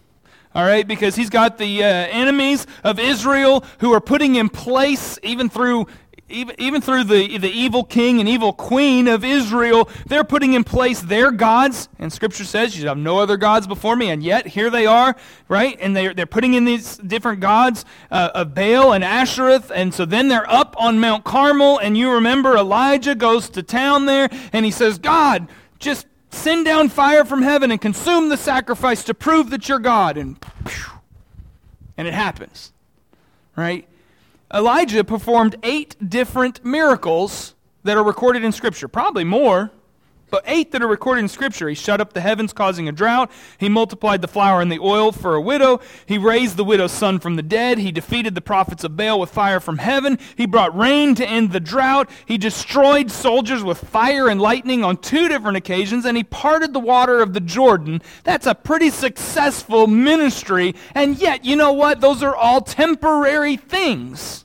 All 0.55 0.65
right, 0.65 0.89
because 0.89 1.15
he's 1.15 1.29
got 1.29 1.59
the 1.59 1.85
uh, 1.85 1.87
enemies 1.87 2.67
of 2.83 2.99
Israel 2.99 3.63
who 3.81 3.93
are 3.93 4.01
putting 4.01 4.37
in 4.37 4.49
place, 4.49 5.19
even 5.23 5.51
through 5.51 5.89
even, 6.29 6.57
even 6.59 6.81
through 6.81 7.05
the, 7.05 7.39
the 7.39 7.51
evil 7.51 7.85
king 7.85 8.19
and 8.19 8.29
evil 8.29 8.53
queen 8.53 9.07
of 9.07 9.25
Israel, 9.25 9.89
they're 10.07 10.25
putting 10.25 10.55
in 10.55 10.65
place 10.65 11.01
their 11.01 11.31
gods. 11.31 11.89
And 12.01 12.13
Scripture 12.13 12.45
says, 12.45 12.77
You 12.77 12.89
have 12.89 12.99
no 12.99 13.21
other 13.21 13.37
gods 13.37 13.67
before 13.69 13.95
me. 13.95 14.11
And 14.11 14.23
yet, 14.23 14.47
here 14.47 14.69
they 14.69 14.87
are, 14.87 15.15
right? 15.49 15.79
And 15.81 15.97
they're, 15.97 16.13
they're 16.15 16.27
putting 16.27 16.55
in 16.55 16.65
these 16.65 16.97
different 16.97 17.41
gods 17.41 17.85
uh, 18.11 18.31
of 18.35 18.55
Baal 18.55 18.93
and 18.93 19.05
Ashereth. 19.05 19.71
And 19.73 19.95
so 19.95 20.05
then 20.05 20.27
they're 20.27 20.51
up 20.51 20.75
on 20.79 20.99
Mount 20.99 21.23
Carmel. 21.23 21.79
And 21.79 21.97
you 21.97 22.11
remember 22.11 22.57
Elijah 22.57 23.15
goes 23.15 23.49
to 23.51 23.63
town 23.63 24.07
there 24.07 24.29
and 24.53 24.65
he 24.65 24.73
says, 24.73 24.99
God, 24.99 25.49
just 25.79 26.09
send 26.31 26.65
down 26.65 26.89
fire 26.89 27.25
from 27.25 27.43
heaven 27.43 27.71
and 27.71 27.81
consume 27.81 28.31
the 28.31 28.37
sacrifice 28.37 29.05
to 29.05 29.15
prove 29.15 29.51
that 29.51 29.69
you're 29.69 29.79
God. 29.79 30.17
And, 30.17 30.37
and 31.97 32.09
it 32.09 32.15
happens, 32.15 32.73
right? 33.55 33.89
Elijah 34.53 35.03
performed 35.05 35.57
eight 35.63 35.97
different 36.09 36.65
miracles 36.65 37.55
that 37.83 37.97
are 37.97 38.05
recorded 38.05 38.45
in 38.45 38.53
Scripture. 38.53 38.89
Probably 38.89 39.25
more, 39.25 39.71
but 40.31 40.43
eight 40.47 40.73
that 40.73 40.83
are 40.83 40.89
recorded 40.89 41.21
in 41.21 41.29
Scripture. 41.29 41.69
He 41.69 41.75
shut 41.75 42.01
up 42.01 42.13
the 42.13 42.21
heavens, 42.21 42.53
causing 42.53 42.89
a 42.89 42.93
drought. 42.93 43.31
He 43.59 43.69
multiplied 43.69 44.23
the 44.23 44.29
flour 44.29 44.61
and 44.61 44.71
the 44.71 44.79
oil 44.79 45.13
for 45.13 45.35
a 45.35 45.41
widow. 45.41 45.81
He 46.07 46.19
raised 46.19 46.57
the 46.57 46.65
widow's 46.65 46.93
son 46.93 47.21
from 47.21 47.37
the 47.37 47.43
dead. 47.43 47.79
He 47.79 47.93
defeated 47.93 48.35
the 48.35 48.41
prophets 48.41 48.85
of 48.85 48.97
Baal 48.97 49.21
with 49.21 49.31
fire 49.31 49.61
from 49.61 49.79
heaven. 49.79 50.19
He 50.37 50.47
brought 50.47 50.77
rain 50.77 51.15
to 51.17 51.27
end 51.27 51.53
the 51.53 51.61
drought. 51.61 52.11
He 52.27 52.39
destroyed 52.39 53.11
soldiers 53.11 53.63
with 53.63 53.79
fire 53.79 54.29
and 54.29 54.41
lightning 54.41 54.83
on 54.83 54.97
two 54.97 55.29
different 55.29 55.57
occasions. 55.57 56.05
And 56.05 56.17
he 56.17 56.25
parted 56.25 56.73
the 56.73 56.81
water 56.81 57.21
of 57.21 57.33
the 57.33 57.41
Jordan. 57.41 58.03
That's 58.25 58.47
a 58.47 58.55
pretty 58.55 58.91
successful 58.91 59.87
ministry. 59.87 60.75
And 60.95 61.19
yet, 61.19 61.45
you 61.45 61.57
know 61.57 61.73
what? 61.73 62.01
Those 62.01 62.23
are 62.23 62.35
all 62.35 62.61
temporary 62.61 63.57
things. 63.57 64.45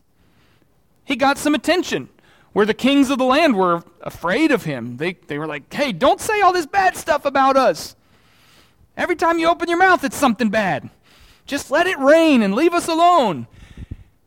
He 1.04 1.16
got 1.16 1.38
some 1.38 1.56
attention 1.56 2.10
where 2.54 2.66
the 2.66 2.74
kings 2.74 3.10
of 3.10 3.18
the 3.18 3.24
land 3.24 3.56
were 3.56 3.84
afraid 4.02 4.52
of 4.52 4.64
him. 4.64 4.98
They, 4.98 5.14
they 5.14 5.38
were 5.38 5.48
like, 5.48 5.74
hey, 5.74 5.92
don't 5.92 6.20
say 6.20 6.42
all 6.42 6.54
this 6.54 6.66
bad 6.66 6.98
stuff 6.98 7.26
about 7.26 7.56
us. 7.56 7.96
Every 8.98 9.16
time 9.16 9.40
you 9.40 9.48
open 9.48 9.70
your 9.70 9.78
mouth, 9.78 10.04
it's 10.04 10.18
something 10.18 10.50
bad. 10.50 10.90
Just 11.46 11.72
let 11.72 11.88
it 11.88 11.98
rain 11.98 12.42
and 12.42 12.54
leave 12.54 12.74
us 12.74 12.88
alone. 12.88 13.48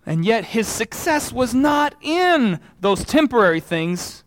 And 0.06 0.24
yet, 0.24 0.46
his 0.46 0.68
success 0.68 1.32
was 1.32 1.54
not 1.54 1.94
in 2.02 2.60
those 2.80 3.04
temporary 3.04 3.60
things. 3.60 4.22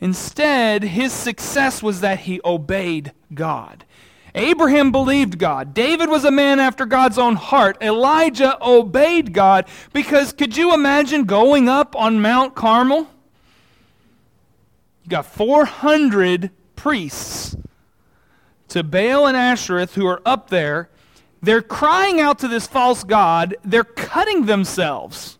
Instead, 0.00 0.82
his 0.82 1.12
success 1.12 1.82
was 1.82 2.00
that 2.00 2.20
he 2.20 2.40
obeyed 2.44 3.12
God. 3.34 3.84
Abraham 4.34 4.92
believed 4.92 5.38
God. 5.38 5.74
David 5.74 6.08
was 6.08 6.24
a 6.24 6.30
man 6.30 6.60
after 6.60 6.86
God's 6.86 7.18
own 7.18 7.36
heart. 7.36 7.76
Elijah 7.82 8.56
obeyed 8.64 9.32
God 9.32 9.66
because 9.92 10.32
could 10.32 10.56
you 10.56 10.72
imagine 10.72 11.24
going 11.24 11.68
up 11.68 11.96
on 11.96 12.22
Mount 12.22 12.54
Carmel? 12.54 13.08
Got 15.10 15.26
400 15.26 16.50
priests 16.76 17.56
to 18.68 18.82
Baal 18.82 19.26
and 19.26 19.36
Ashereth 19.36 19.92
who 19.94 20.06
are 20.06 20.22
up 20.24 20.48
there. 20.48 20.88
They're 21.42 21.62
crying 21.62 22.20
out 22.20 22.38
to 22.40 22.48
this 22.48 22.66
false 22.66 23.04
God. 23.04 23.56
They're 23.64 23.84
cutting 23.84 24.46
themselves 24.46 25.38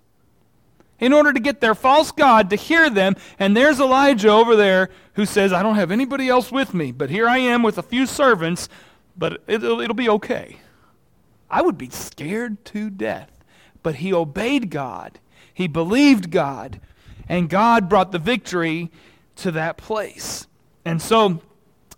in 0.99 1.13
order 1.13 1.33
to 1.33 1.41
get 1.41 1.61
their 1.61 1.75
false 1.75 2.13
God 2.13 2.51
to 2.51 2.57
hear 2.57 2.91
them. 2.91 3.17
And 3.39 3.57
there's 3.57 3.81
Elijah 3.81 4.31
over 4.31 4.57
there 4.57 4.91
who 5.15 5.25
says, 5.25 5.53
I 5.53 5.63
don't 5.63 5.77
have 5.77 5.91
anybody 5.91 6.29
else 6.29 6.53
with 6.53 6.75
me, 6.75 6.93
but 6.93 7.11
here 7.11 7.29
I 7.29 7.39
am 7.39 7.63
with 7.63 7.79
a 7.79 7.83
few 7.83 8.07
servants, 8.07 8.69
but 9.17 9.43
it'll, 9.47 9.81
it'll 9.81 9.95
be 9.95 10.09
okay. 10.09 10.57
I 11.51 11.63
would 11.63 11.79
be 11.79 11.91
scared 11.91 12.65
to 12.67 12.91
death. 12.91 13.31
But 13.83 13.97
he 13.97 14.13
obeyed 14.13 14.71
God, 14.71 15.19
he 15.55 15.67
believed 15.67 16.31
God, 16.31 16.81
and 17.29 17.49
God 17.49 17.89
brought 17.89 18.13
the 18.13 18.19
victory 18.19 18.91
to 19.43 19.53
that 19.53 19.77
place. 19.77 20.47
And 20.85 21.01
so 21.01 21.41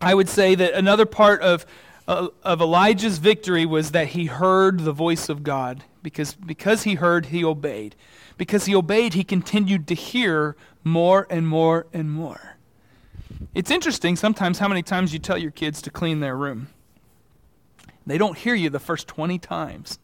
I 0.01 0.15
would 0.15 0.29
say 0.29 0.55
that 0.55 0.75
another 0.75 1.07
part 1.07 1.41
of, 1.43 1.65
uh, 2.09 2.29
of 2.43 2.61
Elijah's 2.61 3.19
victory 3.19 3.65
was 3.67 3.93
that 3.93 4.09
he 4.09 4.27
heard 4.27 4.81
the 4.81 4.93
voice 4.93 5.29
of 5.29 5.43
God. 5.43 5.85
Because, 6.03 6.35
because 6.35 6.83
he 6.83 6.95
heard, 6.95 7.27
he 7.27 7.45
obeyed. 7.45 7.95
Because 8.37 8.65
he 8.65 8.75
obeyed, 8.75 9.15
he 9.15 9.23
continued 9.23 9.87
to 9.89 9.95
hear 9.95 10.57
more 10.83 11.27
and 11.31 11.47
more 11.47 11.87
and 11.93 12.11
more. 12.11 12.57
It's 13.55 13.71
interesting 13.71 14.17
sometimes 14.17 14.59
how 14.59 14.69
many 14.69 14.83
times 14.83 15.13
you 15.13 15.19
tell 15.19 15.39
your 15.39 15.51
kids 15.51 15.81
to 15.83 15.91
clean 15.91 16.21
their 16.21 16.37
room. 16.37 16.69
They 18.07 18.19
don't 18.19 18.37
hear 18.37 18.55
you 18.55 18.71
the 18.71 18.81
first 18.81 19.07
20 19.07 19.39
times. 19.39 19.99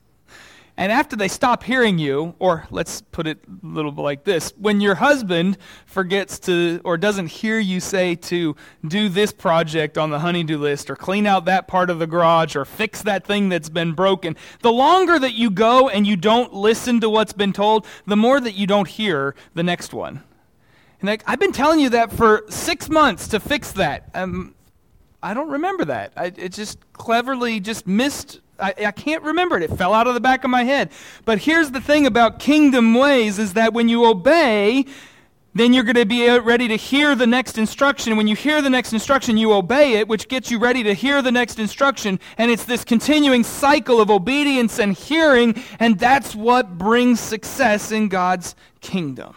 And 0.78 0.92
after 0.92 1.16
they 1.16 1.26
stop 1.26 1.64
hearing 1.64 1.98
you, 1.98 2.36
or 2.38 2.68
let's 2.70 3.00
put 3.00 3.26
it 3.26 3.38
a 3.48 3.66
little 3.66 3.90
bit 3.90 4.02
like 4.02 4.22
this 4.22 4.52
when 4.56 4.80
your 4.80 4.94
husband 4.94 5.58
forgets 5.86 6.38
to 6.40 6.80
or 6.84 6.96
doesn't 6.96 7.26
hear 7.26 7.58
you 7.58 7.80
say 7.80 8.14
to 8.14 8.54
do 8.86 9.08
this 9.08 9.32
project 9.32 9.98
on 9.98 10.10
the 10.10 10.20
honeydew 10.20 10.56
list, 10.56 10.88
or 10.88 10.94
clean 10.94 11.26
out 11.26 11.46
that 11.46 11.66
part 11.66 11.90
of 11.90 11.98
the 11.98 12.06
garage, 12.06 12.54
or 12.54 12.64
fix 12.64 13.02
that 13.02 13.26
thing 13.26 13.48
that's 13.48 13.68
been 13.68 13.92
broken, 13.92 14.36
the 14.62 14.70
longer 14.72 15.18
that 15.18 15.34
you 15.34 15.50
go 15.50 15.88
and 15.88 16.06
you 16.06 16.14
don't 16.14 16.54
listen 16.54 17.00
to 17.00 17.10
what's 17.10 17.32
been 17.32 17.52
told, 17.52 17.84
the 18.06 18.16
more 18.16 18.38
that 18.38 18.54
you 18.54 18.68
don't 18.68 18.86
hear 18.86 19.34
the 19.54 19.64
next 19.64 19.92
one. 19.92 20.22
And 21.00 21.08
like, 21.08 21.24
I've 21.26 21.40
been 21.40 21.52
telling 21.52 21.80
you 21.80 21.88
that 21.90 22.12
for 22.12 22.44
six 22.48 22.88
months 22.88 23.26
to 23.28 23.40
fix 23.40 23.72
that. 23.72 24.10
Um, 24.14 24.54
I 25.22 25.34
don't 25.34 25.50
remember 25.50 25.84
that. 25.86 26.12
I, 26.16 26.26
it 26.26 26.52
just 26.52 26.78
cleverly 26.92 27.60
just 27.60 27.86
missed. 27.86 28.40
I, 28.58 28.74
I 28.86 28.90
can't 28.92 29.22
remember 29.22 29.56
it. 29.56 29.64
It 29.64 29.76
fell 29.76 29.92
out 29.92 30.06
of 30.06 30.14
the 30.14 30.20
back 30.20 30.44
of 30.44 30.50
my 30.50 30.64
head. 30.64 30.90
But 31.24 31.38
here's 31.38 31.72
the 31.72 31.80
thing 31.80 32.06
about 32.06 32.38
kingdom 32.38 32.94
ways 32.94 33.38
is 33.38 33.54
that 33.54 33.72
when 33.72 33.88
you 33.88 34.04
obey, 34.04 34.84
then 35.54 35.72
you're 35.72 35.84
going 35.84 35.96
to 35.96 36.06
be 36.06 36.28
uh, 36.28 36.40
ready 36.40 36.68
to 36.68 36.76
hear 36.76 37.16
the 37.16 37.26
next 37.26 37.58
instruction. 37.58 38.16
When 38.16 38.28
you 38.28 38.36
hear 38.36 38.62
the 38.62 38.70
next 38.70 38.92
instruction, 38.92 39.36
you 39.36 39.52
obey 39.52 39.94
it, 39.94 40.06
which 40.06 40.28
gets 40.28 40.52
you 40.52 40.60
ready 40.60 40.84
to 40.84 40.94
hear 40.94 41.20
the 41.20 41.32
next 41.32 41.58
instruction. 41.58 42.20
And 42.36 42.50
it's 42.50 42.64
this 42.64 42.84
continuing 42.84 43.42
cycle 43.42 44.00
of 44.00 44.10
obedience 44.10 44.78
and 44.78 44.92
hearing, 44.92 45.60
and 45.80 45.98
that's 45.98 46.36
what 46.36 46.78
brings 46.78 47.18
success 47.18 47.90
in 47.90 48.06
God's 48.08 48.54
kingdom. 48.80 49.34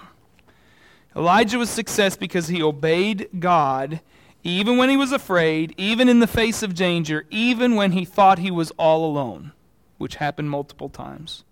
Elijah 1.16 1.58
was 1.58 1.72
success 1.72 2.16
because 2.16 2.48
he 2.48 2.62
obeyed 2.62 3.28
God 3.40 4.00
even 4.44 4.78
when 4.78 4.90
he 4.90 4.98
was 4.98 5.12
afraid, 5.12 5.74
even 5.78 6.10
in 6.10 6.20
the 6.20 6.28
face 6.28 6.64
of 6.64 6.74
danger, 6.74 7.26
even 7.30 7.76
when 7.76 7.92
he 7.92 8.06
thought 8.06 8.40
he 8.40 8.52
was 8.52 8.72
all 8.72 9.06
alone, 9.06 9.52
which 9.98 10.16
happened 10.16 10.50
multiple 10.50 10.90
times. 10.90 11.44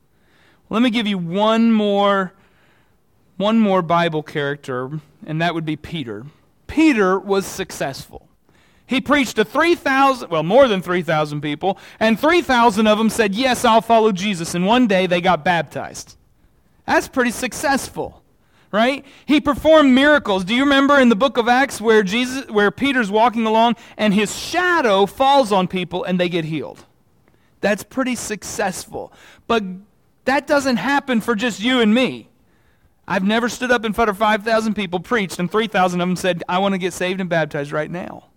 Let 0.69 0.81
me 0.81 0.89
give 0.89 1.07
you 1.07 1.17
one 1.17 1.71
more 1.71 2.33
one 3.37 3.57
more 3.57 3.81
Bible 3.81 4.21
character, 4.21 4.99
and 5.25 5.41
that 5.41 5.53
would 5.53 5.65
be 5.65 5.77
Peter. 5.77 6.25
Peter 6.67 7.17
was 7.17 7.45
successful. 7.45 8.27
He 8.85 8.99
preached 8.99 9.37
to 9.37 9.45
3,000, 9.45 10.29
well, 10.29 10.43
more 10.43 10.67
than 10.67 10.81
3,000 10.81 11.39
people, 11.39 11.77
and 12.01 12.19
3,000 12.19 12.85
of 12.85 12.97
them 12.97 13.09
said, 13.09 13.33
Yes, 13.33 13.63
I'll 13.63 13.81
follow 13.81 14.11
Jesus. 14.11 14.55
And 14.55 14.65
one 14.65 14.87
day 14.87 15.07
they 15.07 15.21
got 15.21 15.45
baptized. 15.45 16.17
That's 16.85 17.07
pretty 17.07 17.31
successful, 17.31 18.18
right? 18.71 19.05
He 19.25 19.41
performed 19.41 19.93
miracles. 19.93 20.43
Do 20.43 20.53
you 20.53 20.63
remember 20.63 20.99
in 20.99 21.09
the 21.09 21.15
book 21.15 21.37
of 21.37 21.47
Acts 21.47 21.81
where, 21.81 22.03
Jesus, 22.03 22.47
where 22.47 22.71
Peter's 22.71 23.11
walking 23.11 23.45
along 23.45 23.75
and 23.97 24.13
his 24.13 24.35
shadow 24.35 25.05
falls 25.05 25.51
on 25.51 25.67
people 25.67 26.03
and 26.03 26.19
they 26.19 26.29
get 26.29 26.45
healed? 26.45 26.85
That's 27.61 27.83
pretty 27.83 28.15
successful. 28.15 29.11
But 29.47 29.63
that 30.25 30.47
doesn't 30.47 30.77
happen 30.77 31.21
for 31.21 31.35
just 31.35 31.59
you 31.59 31.81
and 31.81 31.93
me. 31.93 32.29
I've 33.07 33.23
never 33.23 33.49
stood 33.49 33.71
up 33.71 33.85
in 33.85 33.93
front 33.93 34.11
of 34.11 34.17
5,000 34.17 34.75
people, 34.75 34.99
preached, 34.99 35.39
and 35.39 35.51
3,000 35.51 35.99
of 35.99 36.07
them 36.07 36.15
said, 36.15 36.43
I 36.47 36.59
want 36.59 36.73
to 36.73 36.77
get 36.77 36.93
saved 36.93 37.19
and 37.19 37.27
baptized 37.27 37.71
right 37.71 37.89
now. 37.89 38.28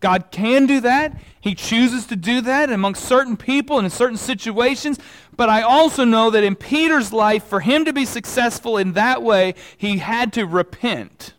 God 0.00 0.30
can 0.30 0.66
do 0.66 0.80
that. 0.80 1.16
He 1.40 1.54
chooses 1.54 2.06
to 2.06 2.16
do 2.16 2.40
that 2.40 2.70
amongst 2.70 3.04
certain 3.04 3.36
people 3.36 3.78
and 3.78 3.84
in 3.84 3.90
certain 3.90 4.16
situations. 4.16 4.98
But 5.36 5.48
I 5.48 5.62
also 5.62 6.04
know 6.04 6.30
that 6.30 6.42
in 6.42 6.56
Peter's 6.56 7.12
life, 7.12 7.44
for 7.44 7.60
him 7.60 7.84
to 7.84 7.92
be 7.92 8.04
successful 8.04 8.76
in 8.76 8.94
that 8.94 9.22
way, 9.22 9.54
he 9.76 9.98
had 9.98 10.32
to 10.34 10.44
repent. 10.46 11.34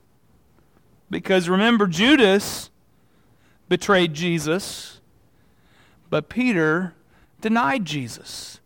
Because 1.09 1.49
remember, 1.49 1.87
Judas 1.87 2.69
betrayed 3.67 4.13
Jesus, 4.13 5.01
but 6.09 6.29
Peter 6.29 6.93
denied 7.41 7.85
Jesus. 7.85 8.60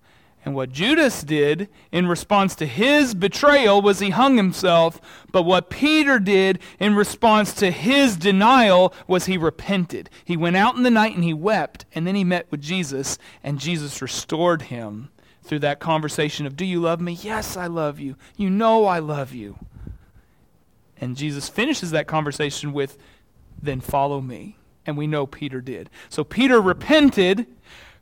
And 0.45 0.53
what 0.53 0.71
Judas 0.71 1.23
did 1.23 1.69
in 1.91 2.05
response 2.07 2.53
to 2.55 2.67
his 2.67 3.15
betrayal 3.15 3.81
was 3.81 3.97
he 3.97 4.11
hung 4.11 4.37
himself. 4.37 5.01
But 5.31 5.41
what 5.41 5.71
Peter 5.71 6.19
did 6.19 6.59
in 6.79 6.93
response 6.95 7.51
to 7.55 7.71
his 7.71 8.15
denial 8.15 8.93
was 9.07 9.25
he 9.25 9.39
repented. 9.39 10.07
He 10.23 10.37
went 10.37 10.55
out 10.55 10.75
in 10.75 10.83
the 10.83 10.91
night 10.91 11.15
and 11.15 11.23
he 11.23 11.33
wept. 11.33 11.85
And 11.95 12.05
then 12.05 12.13
he 12.13 12.23
met 12.23 12.45
with 12.51 12.61
Jesus, 12.61 13.17
and 13.43 13.59
Jesus 13.59 14.03
restored 14.03 14.63
him 14.63 15.09
through 15.41 15.59
that 15.59 15.79
conversation 15.79 16.45
of, 16.45 16.55
Do 16.55 16.65
you 16.65 16.79
love 16.79 17.01
me? 17.01 17.13
Yes, 17.13 17.57
I 17.57 17.65
love 17.65 17.99
you. 17.99 18.15
You 18.37 18.51
know 18.51 18.85
I 18.85 18.99
love 18.99 19.33
you. 19.33 19.57
And 21.01 21.17
Jesus 21.17 21.49
finishes 21.49 21.89
that 21.89 22.05
conversation 22.05 22.71
with, 22.71 22.99
Then 23.61 23.81
follow 23.81 24.21
me. 24.21 24.57
And 24.85 24.95
we 24.95 25.07
know 25.07 25.25
Peter 25.25 25.59
did. 25.59 25.89
So 26.09 26.23
Peter 26.23 26.61
repented 26.61 27.47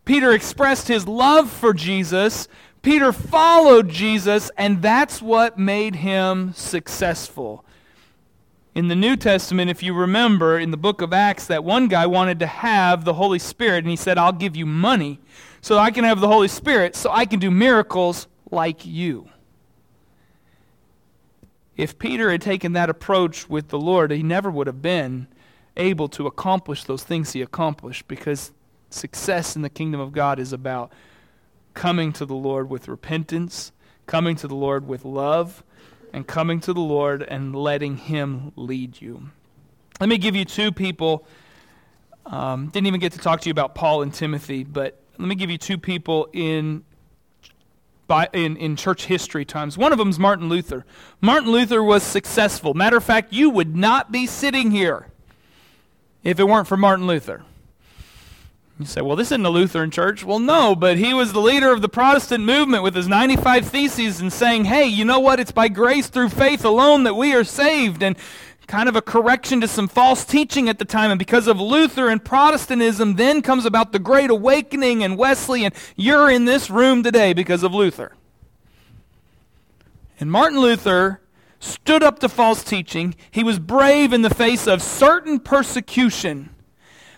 Peter 0.06 0.32
expressed 0.32 0.88
his 0.88 1.08
love 1.08 1.50
for 1.50 1.74
Jesus. 1.74 2.48
Peter 2.82 3.14
followed 3.14 3.90
Jesus, 3.90 4.52
and 4.58 4.82
that's 4.82 5.22
what 5.22 5.58
made 5.58 5.96
him 5.96 6.54
successful. 6.54 7.64
In 8.76 8.88
the 8.88 8.96
New 8.96 9.16
Testament, 9.16 9.70
if 9.70 9.84
you 9.84 9.94
remember, 9.94 10.58
in 10.60 10.72
the 10.72 10.78
book 10.78 11.02
of 11.02 11.14
Acts, 11.14 11.48
that 11.48 11.64
one 11.64 11.88
guy 11.88 12.06
wanted 12.06 12.40
to 12.40 12.48
have 12.48 13.06
the 13.06 13.14
Holy 13.14 13.40
Spirit, 13.40 13.84
and 13.84 13.90
he 13.90 13.96
said, 13.96 14.18
I'll 14.18 14.34
give 14.34 14.56
you 14.56 14.66
money 14.66 15.20
so 15.62 15.78
I 15.78 15.92
can 15.92 16.04
have 16.04 16.20
the 16.20 16.28
Holy 16.28 16.48
Spirit, 16.50 16.96
so 16.96 17.10
I 17.12 17.26
can 17.26 17.40
do 17.40 17.50
miracles 17.50 18.28
like 18.52 18.86
you. 18.86 19.30
If 21.78 21.98
Peter 21.98 22.30
had 22.30 22.42
taken 22.42 22.74
that 22.74 22.90
approach 22.90 23.50
with 23.50 23.70
the 23.70 23.80
Lord, 23.80 24.12
he 24.12 24.24
never 24.24 24.52
would 24.52 24.68
have 24.68 24.82
been 24.82 25.28
able 25.78 26.08
to 26.10 26.28
accomplish 26.28 26.84
those 26.84 27.04
things 27.04 27.32
he 27.32 27.42
accomplished 27.42 28.08
because 28.08 28.52
Success 28.94 29.56
in 29.56 29.64
the 29.64 29.70
kingdom 29.70 30.00
of 30.00 30.12
God 30.12 30.40
is 30.40 30.54
about 30.54 30.92
coming 31.74 32.14
to 32.14 32.26
the 32.26 32.36
Lord 32.36 32.70
with 32.70 32.88
repentance, 32.88 33.72
coming 34.06 34.36
to 34.36 34.48
the 34.48 34.56
Lord 34.56 34.88
with 34.88 35.04
love, 35.04 35.64
and 36.14 36.28
coming 36.28 36.60
to 36.60 36.74
the 36.74 36.82
Lord 36.82 37.24
and 37.24 37.56
letting 37.56 37.98
Him 37.98 38.52
lead 38.56 39.02
you. 39.02 39.30
Let 40.00 40.10
me 40.10 40.18
give 40.18 40.36
you 40.36 40.46
two 40.46 40.72
people. 40.72 41.26
Um, 42.26 42.68
didn't 42.68 42.88
even 42.88 43.00
get 43.00 43.14
to 43.14 43.20
talk 43.20 43.42
to 43.42 43.50
you 43.50 43.52
about 43.52 43.74
Paul 43.74 44.04
and 44.04 44.14
Timothy, 44.14 44.64
but 44.64 45.02
let 45.18 45.28
me 45.28 45.36
give 45.36 45.50
you 45.50 45.58
two 45.58 45.78
people 45.78 46.30
in 46.32 46.84
by, 48.06 48.30
in, 48.32 48.58
in 48.58 48.76
church 48.76 49.06
history 49.06 49.46
times. 49.46 49.78
One 49.78 49.92
of 49.92 49.98
them 49.98 50.10
is 50.10 50.20
Martin 50.20 50.50
Luther. 50.50 50.86
Martin 51.20 51.50
Luther 51.50 51.82
was 51.82 52.04
successful. 52.04 52.74
Matter 52.74 52.98
of 52.98 53.04
fact, 53.04 53.34
you 53.34 53.50
would 53.50 53.76
not 53.76 54.12
be 54.12 54.28
sitting 54.28 54.72
here 54.72 55.08
if 56.24 56.40
it 56.40 56.44
weren't 56.44 56.68
for 56.68 56.78
Martin 56.78 57.08
Luther. 57.08 57.44
You 58.84 58.88
say, 58.88 59.02
well, 59.02 59.16
this 59.16 59.30
isn't 59.30 59.46
a 59.46 59.50
Lutheran 59.50 59.92
church. 59.92 60.26
Well, 60.26 60.40
no, 60.40 60.76
but 60.76 60.98
he 60.98 61.14
was 61.14 61.32
the 61.32 61.40
leader 61.40 61.72
of 61.72 61.82
the 61.82 61.88
Protestant 61.88 62.44
movement 62.44 62.84
with 62.84 62.96
his 62.96 63.08
95 63.08 63.66
Theses 63.66 64.20
and 64.20 64.32
saying, 64.32 64.66
hey, 64.66 64.86
you 64.86 65.06
know 65.06 65.20
what? 65.20 65.40
It's 65.40 65.54
by 65.54 65.70
grace 65.70 66.08
through 66.08 66.30
faith 66.30 66.66
alone 66.66 67.04
that 67.04 67.14
we 67.14 67.34
are 67.34 67.46
saved. 67.46 68.04
And 68.04 68.18
kind 68.68 68.90
of 68.90 68.98
a 68.98 69.02
correction 69.02 69.62
to 69.62 69.70
some 69.70 69.88
false 69.88 70.26
teaching 70.26 70.68
at 70.68 70.80
the 70.80 70.86
time. 70.86 71.12
And 71.12 71.18
because 71.18 71.48
of 71.48 71.62
Luther 71.62 72.10
and 72.10 72.24
Protestantism, 72.24 73.16
then 73.16 73.42
comes 73.42 73.66
about 73.66 73.94
the 73.94 74.00
Great 74.00 74.30
Awakening 74.30 75.02
and 75.02 75.18
Wesley. 75.18 75.64
And 75.64 75.74
you're 75.96 76.30
in 76.30 76.44
this 76.44 76.70
room 76.70 77.04
today 77.04 77.32
because 77.32 77.64
of 77.64 77.74
Luther. 77.74 78.12
And 80.20 80.30
Martin 80.30 80.60
Luther 80.60 81.22
stood 81.62 82.04
up 82.04 82.20
to 82.20 82.28
false 82.28 82.66
teaching. 82.66 83.16
He 83.32 83.46
was 83.46 83.60
brave 83.60 84.12
in 84.12 84.24
the 84.24 84.30
face 84.30 84.68
of 84.68 84.82
certain 84.82 85.40
persecution 85.40 86.50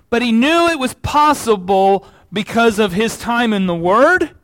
but 0.10 0.22
he 0.22 0.32
knew 0.32 0.68
it 0.68 0.80
was 0.80 0.94
possible 0.96 2.06
because 2.32 2.80
of 2.80 2.94
his 2.94 3.18
time 3.18 3.54
in 3.54 3.68
the 3.68 3.76
Word 3.76 4.36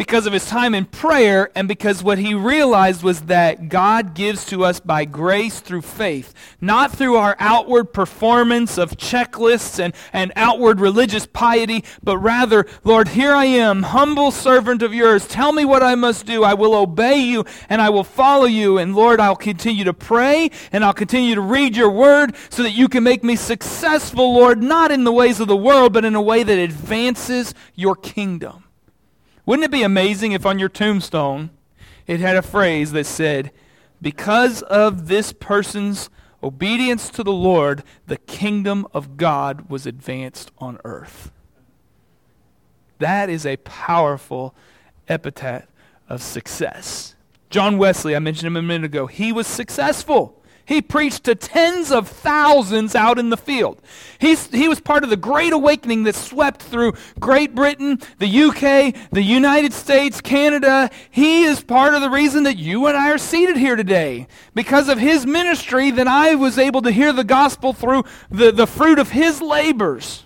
because 0.00 0.26
of 0.26 0.32
his 0.32 0.46
time 0.46 0.74
in 0.74 0.86
prayer 0.86 1.50
and 1.54 1.68
because 1.68 2.02
what 2.02 2.16
he 2.16 2.32
realized 2.32 3.02
was 3.02 3.20
that 3.20 3.68
God 3.68 4.14
gives 4.14 4.46
to 4.46 4.64
us 4.64 4.80
by 4.80 5.04
grace 5.04 5.60
through 5.60 5.82
faith, 5.82 6.32
not 6.58 6.90
through 6.90 7.16
our 7.16 7.36
outward 7.38 7.92
performance 7.92 8.78
of 8.78 8.92
checklists 8.92 9.78
and, 9.78 9.92
and 10.14 10.32
outward 10.36 10.80
religious 10.80 11.26
piety, 11.26 11.84
but 12.02 12.16
rather, 12.16 12.64
Lord, 12.82 13.08
here 13.08 13.32
I 13.34 13.44
am, 13.44 13.82
humble 13.82 14.30
servant 14.30 14.80
of 14.80 14.94
yours. 14.94 15.28
Tell 15.28 15.52
me 15.52 15.66
what 15.66 15.82
I 15.82 15.94
must 15.96 16.24
do. 16.24 16.44
I 16.44 16.54
will 16.54 16.72
obey 16.72 17.18
you 17.18 17.44
and 17.68 17.82
I 17.82 17.90
will 17.90 18.02
follow 18.02 18.46
you. 18.46 18.78
And 18.78 18.96
Lord, 18.96 19.20
I'll 19.20 19.36
continue 19.36 19.84
to 19.84 19.92
pray 19.92 20.50
and 20.72 20.82
I'll 20.82 20.94
continue 20.94 21.34
to 21.34 21.42
read 21.42 21.76
your 21.76 21.90
word 21.90 22.34
so 22.48 22.62
that 22.62 22.72
you 22.72 22.88
can 22.88 23.04
make 23.04 23.22
me 23.22 23.36
successful, 23.36 24.32
Lord, 24.32 24.62
not 24.62 24.92
in 24.92 25.04
the 25.04 25.12
ways 25.12 25.40
of 25.40 25.48
the 25.48 25.58
world, 25.58 25.92
but 25.92 26.06
in 26.06 26.14
a 26.14 26.22
way 26.22 26.42
that 26.42 26.58
advances 26.58 27.52
your 27.74 27.96
kingdom. 27.96 28.64
Wouldn't 29.50 29.64
it 29.64 29.72
be 29.72 29.82
amazing 29.82 30.30
if 30.30 30.46
on 30.46 30.60
your 30.60 30.68
tombstone 30.68 31.50
it 32.06 32.20
had 32.20 32.36
a 32.36 32.40
phrase 32.40 32.92
that 32.92 33.04
said, 33.04 33.50
Because 34.00 34.62
of 34.62 35.08
this 35.08 35.32
person's 35.32 36.08
obedience 36.40 37.10
to 37.10 37.24
the 37.24 37.32
Lord, 37.32 37.82
the 38.06 38.16
kingdom 38.16 38.86
of 38.94 39.16
God 39.16 39.68
was 39.68 39.86
advanced 39.86 40.52
on 40.58 40.78
earth? 40.84 41.32
That 43.00 43.28
is 43.28 43.44
a 43.44 43.56
powerful 43.56 44.54
epithet 45.08 45.68
of 46.08 46.22
success. 46.22 47.16
John 47.48 47.76
Wesley, 47.76 48.14
I 48.14 48.20
mentioned 48.20 48.46
him 48.46 48.56
a 48.56 48.62
minute 48.62 48.84
ago, 48.84 49.08
he 49.08 49.32
was 49.32 49.48
successful. 49.48 50.39
He 50.70 50.80
preached 50.80 51.24
to 51.24 51.34
tens 51.34 51.90
of 51.90 52.06
thousands 52.06 52.94
out 52.94 53.18
in 53.18 53.30
the 53.30 53.36
field. 53.36 53.82
He's, 54.20 54.46
he 54.52 54.68
was 54.68 54.78
part 54.78 55.02
of 55.02 55.10
the 55.10 55.16
great 55.16 55.52
awakening 55.52 56.04
that 56.04 56.14
swept 56.14 56.62
through 56.62 56.92
Great 57.18 57.56
Britain, 57.56 57.98
the 58.20 58.42
UK, 58.44 58.94
the 59.10 59.20
United 59.20 59.72
States, 59.72 60.20
Canada. 60.20 60.88
He 61.10 61.42
is 61.42 61.60
part 61.60 61.94
of 61.94 62.02
the 62.02 62.08
reason 62.08 62.44
that 62.44 62.56
you 62.56 62.86
and 62.86 62.96
I 62.96 63.10
are 63.10 63.18
seated 63.18 63.56
here 63.56 63.74
today. 63.74 64.28
Because 64.54 64.88
of 64.88 65.00
his 65.00 65.26
ministry, 65.26 65.90
that 65.90 66.06
I 66.06 66.36
was 66.36 66.56
able 66.56 66.82
to 66.82 66.92
hear 66.92 67.12
the 67.12 67.24
gospel 67.24 67.72
through 67.72 68.04
the, 68.30 68.52
the 68.52 68.68
fruit 68.68 69.00
of 69.00 69.10
his 69.10 69.42
labors. 69.42 70.24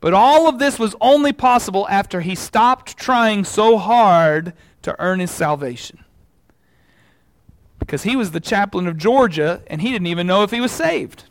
But 0.00 0.14
all 0.14 0.48
of 0.48 0.58
this 0.58 0.78
was 0.78 0.96
only 0.98 1.34
possible 1.34 1.86
after 1.90 2.22
he 2.22 2.34
stopped 2.34 2.96
trying 2.96 3.44
so 3.44 3.76
hard 3.76 4.54
to 4.80 4.96
earn 4.98 5.20
his 5.20 5.30
salvation. 5.30 6.06
Because 7.88 8.02
he 8.02 8.16
was 8.16 8.32
the 8.32 8.40
chaplain 8.40 8.86
of 8.86 8.98
Georgia 8.98 9.62
and 9.66 9.80
he 9.80 9.90
didn't 9.90 10.08
even 10.08 10.26
know 10.26 10.42
if 10.42 10.50
he 10.50 10.60
was 10.60 10.70
saved. 10.70 11.24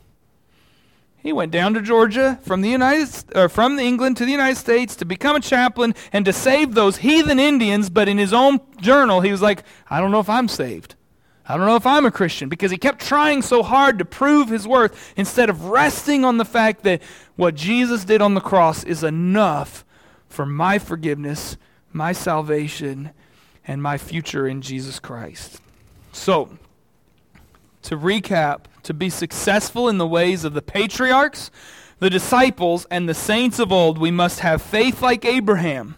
He 1.15 1.31
went 1.31 1.51
down 1.51 1.75
to 1.75 1.83
Georgia 1.83 2.39
from 2.41 2.61
the 2.61 2.69
United 2.69 3.25
or 3.35 3.47
from 3.47 3.77
England 3.77 4.17
to 4.17 4.25
the 4.25 4.31
United 4.31 4.55
States 4.55 4.95
to 4.95 5.05
become 5.05 5.35
a 5.35 5.39
chaplain 5.39 5.93
and 6.11 6.25
to 6.25 6.33
save 6.33 6.73
those 6.73 6.97
heathen 6.97 7.37
Indians, 7.37 7.91
but 7.91 8.09
in 8.09 8.17
his 8.17 8.33
own 8.33 8.59
journal 8.81 9.21
he 9.21 9.31
was 9.31 9.41
like, 9.41 9.61
I 9.87 9.99
don't 9.99 10.09
know 10.09 10.19
if 10.19 10.31
I'm 10.31 10.47
saved. 10.47 10.95
I 11.45 11.57
don't 11.57 11.67
know 11.67 11.75
if 11.75 11.85
I'm 11.85 12.07
a 12.07 12.11
Christian 12.11 12.49
because 12.49 12.71
he 12.71 12.77
kept 12.77 13.05
trying 13.05 13.43
so 13.43 13.61
hard 13.61 13.99
to 13.99 14.05
prove 14.05 14.49
his 14.49 14.67
worth 14.67 15.13
instead 15.15 15.51
of 15.51 15.65
resting 15.65 16.25
on 16.25 16.39
the 16.39 16.45
fact 16.45 16.81
that 16.85 17.03
what 17.35 17.53
Jesus 17.53 18.03
did 18.03 18.19
on 18.19 18.33
the 18.33 18.41
cross 18.41 18.83
is 18.83 19.03
enough 19.03 19.85
for 20.27 20.45
my 20.47 20.79
forgiveness, 20.79 21.55
my 21.93 22.13
salvation, 22.13 23.11
and 23.67 23.83
my 23.83 23.99
future 23.99 24.47
in 24.47 24.63
Jesus 24.63 24.97
Christ. 24.97 25.61
So, 26.17 26.49
to 27.83 27.95
recap, 27.95 28.61
to 28.83 28.93
be 28.93 29.09
successful 29.09 29.87
in 29.87 29.97
the 29.97 30.07
ways 30.07 30.43
of 30.43 30.53
the 30.53 30.61
patriarchs, 30.61 31.51
the 31.99 32.09
disciples, 32.09 32.85
and 32.91 33.07
the 33.07 33.13
saints 33.13 33.59
of 33.59 33.71
old, 33.71 33.97
we 33.97 34.11
must 34.11 34.41
have 34.41 34.61
faith 34.61 35.01
like 35.01 35.23
Abraham. 35.23 35.95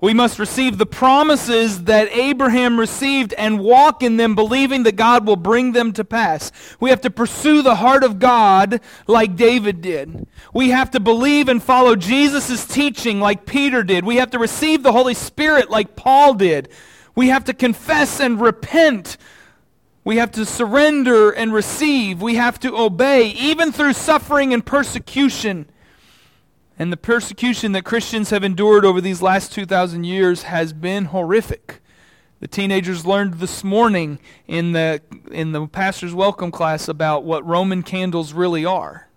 We 0.00 0.14
must 0.14 0.38
receive 0.38 0.78
the 0.78 0.86
promises 0.86 1.84
that 1.84 2.12
Abraham 2.12 2.78
received 2.78 3.32
and 3.34 3.58
walk 3.58 4.04
in 4.04 4.18
them, 4.18 4.36
believing 4.36 4.84
that 4.84 4.94
God 4.94 5.26
will 5.26 5.36
bring 5.36 5.72
them 5.72 5.92
to 5.94 6.04
pass. 6.04 6.52
We 6.78 6.90
have 6.90 7.00
to 7.00 7.10
pursue 7.10 7.62
the 7.62 7.76
heart 7.76 8.04
of 8.04 8.20
God 8.20 8.80
like 9.08 9.34
David 9.36 9.80
did. 9.80 10.28
We 10.54 10.68
have 10.70 10.92
to 10.92 11.00
believe 11.00 11.48
and 11.48 11.62
follow 11.62 11.96
Jesus' 11.96 12.66
teaching 12.66 13.20
like 13.20 13.46
Peter 13.46 13.82
did. 13.82 14.04
We 14.04 14.16
have 14.16 14.30
to 14.32 14.38
receive 14.38 14.82
the 14.82 14.92
Holy 14.92 15.14
Spirit 15.14 15.70
like 15.70 15.96
Paul 15.96 16.34
did. 16.34 16.68
We 17.16 17.28
have 17.28 17.44
to 17.46 17.54
confess 17.54 18.20
and 18.20 18.40
repent. 18.40 19.16
We 20.04 20.16
have 20.16 20.32
to 20.32 20.44
surrender 20.44 21.30
and 21.30 21.52
receive. 21.52 22.20
We 22.20 22.34
have 22.34 22.58
to 22.60 22.76
obey, 22.76 23.28
even 23.28 23.70
through 23.70 23.92
suffering 23.92 24.52
and 24.52 24.66
persecution. 24.66 25.70
And 26.76 26.92
the 26.92 26.96
persecution 26.96 27.72
that 27.72 27.84
Christians 27.84 28.30
have 28.30 28.42
endured 28.42 28.84
over 28.84 29.00
these 29.00 29.22
last 29.22 29.52
2,000 29.52 30.02
years 30.02 30.44
has 30.44 30.72
been 30.72 31.06
horrific. 31.06 31.80
The 32.40 32.48
teenagers 32.48 33.06
learned 33.06 33.34
this 33.34 33.62
morning 33.62 34.18
in 34.48 34.72
the, 34.72 35.00
in 35.30 35.52
the 35.52 35.68
pastor's 35.68 36.12
welcome 36.12 36.50
class 36.50 36.88
about 36.88 37.22
what 37.22 37.46
Roman 37.46 37.84
candles 37.84 38.32
really 38.32 38.64
are. 38.64 39.08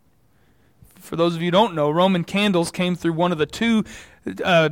For 0.99 1.15
those 1.15 1.35
of 1.35 1.41
you 1.41 1.47
who 1.47 1.51
don't 1.51 1.73
know, 1.73 1.89
Roman 1.89 2.23
candles 2.23 2.69
came 2.69 2.95
through 2.95 3.13
one 3.13 3.31
of 3.31 3.39
the 3.39 3.47
two, 3.47 3.83
uh, 4.43 4.69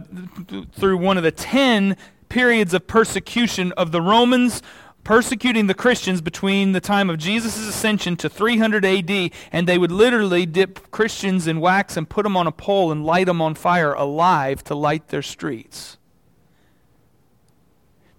through 0.73 0.97
one 0.97 1.17
of 1.17 1.23
the 1.23 1.31
ten 1.31 1.97
periods 2.29 2.75
of 2.75 2.85
persecution 2.85 3.71
of 3.73 3.91
the 3.91 4.01
Romans 4.01 4.61
persecuting 5.03 5.67
the 5.67 5.73
Christians 5.73 6.21
between 6.21 6.71
the 6.71 6.79
time 6.81 7.09
of 7.09 7.17
Jesus' 7.17 7.57
ascension 7.57 8.15
to 8.17 8.29
300 8.29 8.85
AD, 8.85 9.31
and 9.51 9.67
they 9.67 9.77
would 9.77 9.91
literally 9.91 10.45
dip 10.45 10.91
Christians 10.91 11.47
in 11.47 11.59
wax 11.59 11.97
and 11.97 12.09
put 12.09 12.23
them 12.23 12.37
on 12.37 12.47
a 12.47 12.51
pole 12.51 12.91
and 12.91 13.05
light 13.05 13.25
them 13.25 13.41
on 13.41 13.55
fire 13.55 13.93
alive 13.93 14.63
to 14.65 14.75
light 14.75 15.09
their 15.09 15.21
streets. 15.21 15.97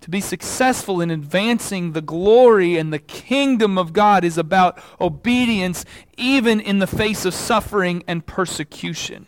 To 0.02 0.10
be 0.10 0.20
successful 0.20 1.00
in 1.00 1.10
advancing 1.10 1.92
the 1.92 2.02
glory 2.02 2.76
and 2.76 2.92
the 2.92 2.98
kingdom 2.98 3.78
of 3.78 3.94
God 3.94 4.22
is 4.22 4.36
about 4.36 4.78
obedience, 5.00 5.86
even 6.18 6.60
in 6.60 6.78
the 6.78 6.86
face 6.86 7.24
of 7.24 7.32
suffering 7.32 8.04
and 8.06 8.26
persecution. 8.26 9.26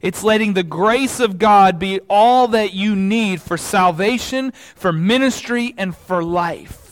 It's 0.00 0.22
letting 0.22 0.52
the 0.52 0.62
grace 0.62 1.18
of 1.18 1.38
God 1.38 1.80
be 1.80 1.98
all 2.08 2.46
that 2.48 2.74
you 2.74 2.94
need 2.94 3.42
for 3.42 3.56
salvation, 3.56 4.52
for 4.52 4.92
ministry, 4.92 5.74
and 5.76 5.96
for 5.96 6.22
life. 6.22 6.83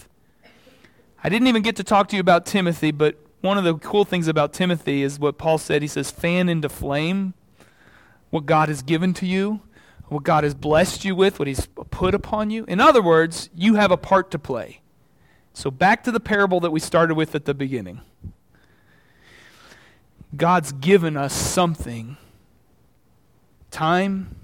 I 1.24 1.28
didn't 1.28 1.46
even 1.46 1.62
get 1.62 1.76
to 1.76 1.84
talk 1.84 2.08
to 2.08 2.16
you 2.16 2.20
about 2.20 2.46
Timothy, 2.46 2.90
but 2.90 3.16
one 3.42 3.56
of 3.56 3.64
the 3.64 3.74
cool 3.74 4.04
things 4.04 4.26
about 4.26 4.52
Timothy 4.52 5.02
is 5.02 5.18
what 5.18 5.38
Paul 5.38 5.58
said. 5.58 5.82
He 5.82 5.88
says, 5.88 6.10
fan 6.10 6.48
into 6.48 6.68
flame 6.68 7.34
what 8.30 8.46
God 8.46 8.68
has 8.68 8.82
given 8.82 9.14
to 9.14 9.26
you, 9.26 9.60
what 10.08 10.24
God 10.24 10.42
has 10.42 10.54
blessed 10.54 11.04
you 11.04 11.14
with, 11.14 11.38
what 11.38 11.46
He's 11.46 11.66
put 11.90 12.14
upon 12.14 12.50
you. 12.50 12.64
In 12.66 12.80
other 12.80 13.02
words, 13.02 13.50
you 13.54 13.74
have 13.76 13.90
a 13.90 13.96
part 13.96 14.30
to 14.32 14.38
play. 14.38 14.80
So, 15.54 15.70
back 15.70 16.02
to 16.04 16.10
the 16.10 16.18
parable 16.18 16.60
that 16.60 16.70
we 16.70 16.80
started 16.80 17.14
with 17.14 17.34
at 17.34 17.44
the 17.44 17.52
beginning. 17.52 18.00
God's 20.34 20.72
given 20.72 21.16
us 21.16 21.34
something 21.34 22.16
time, 23.70 24.34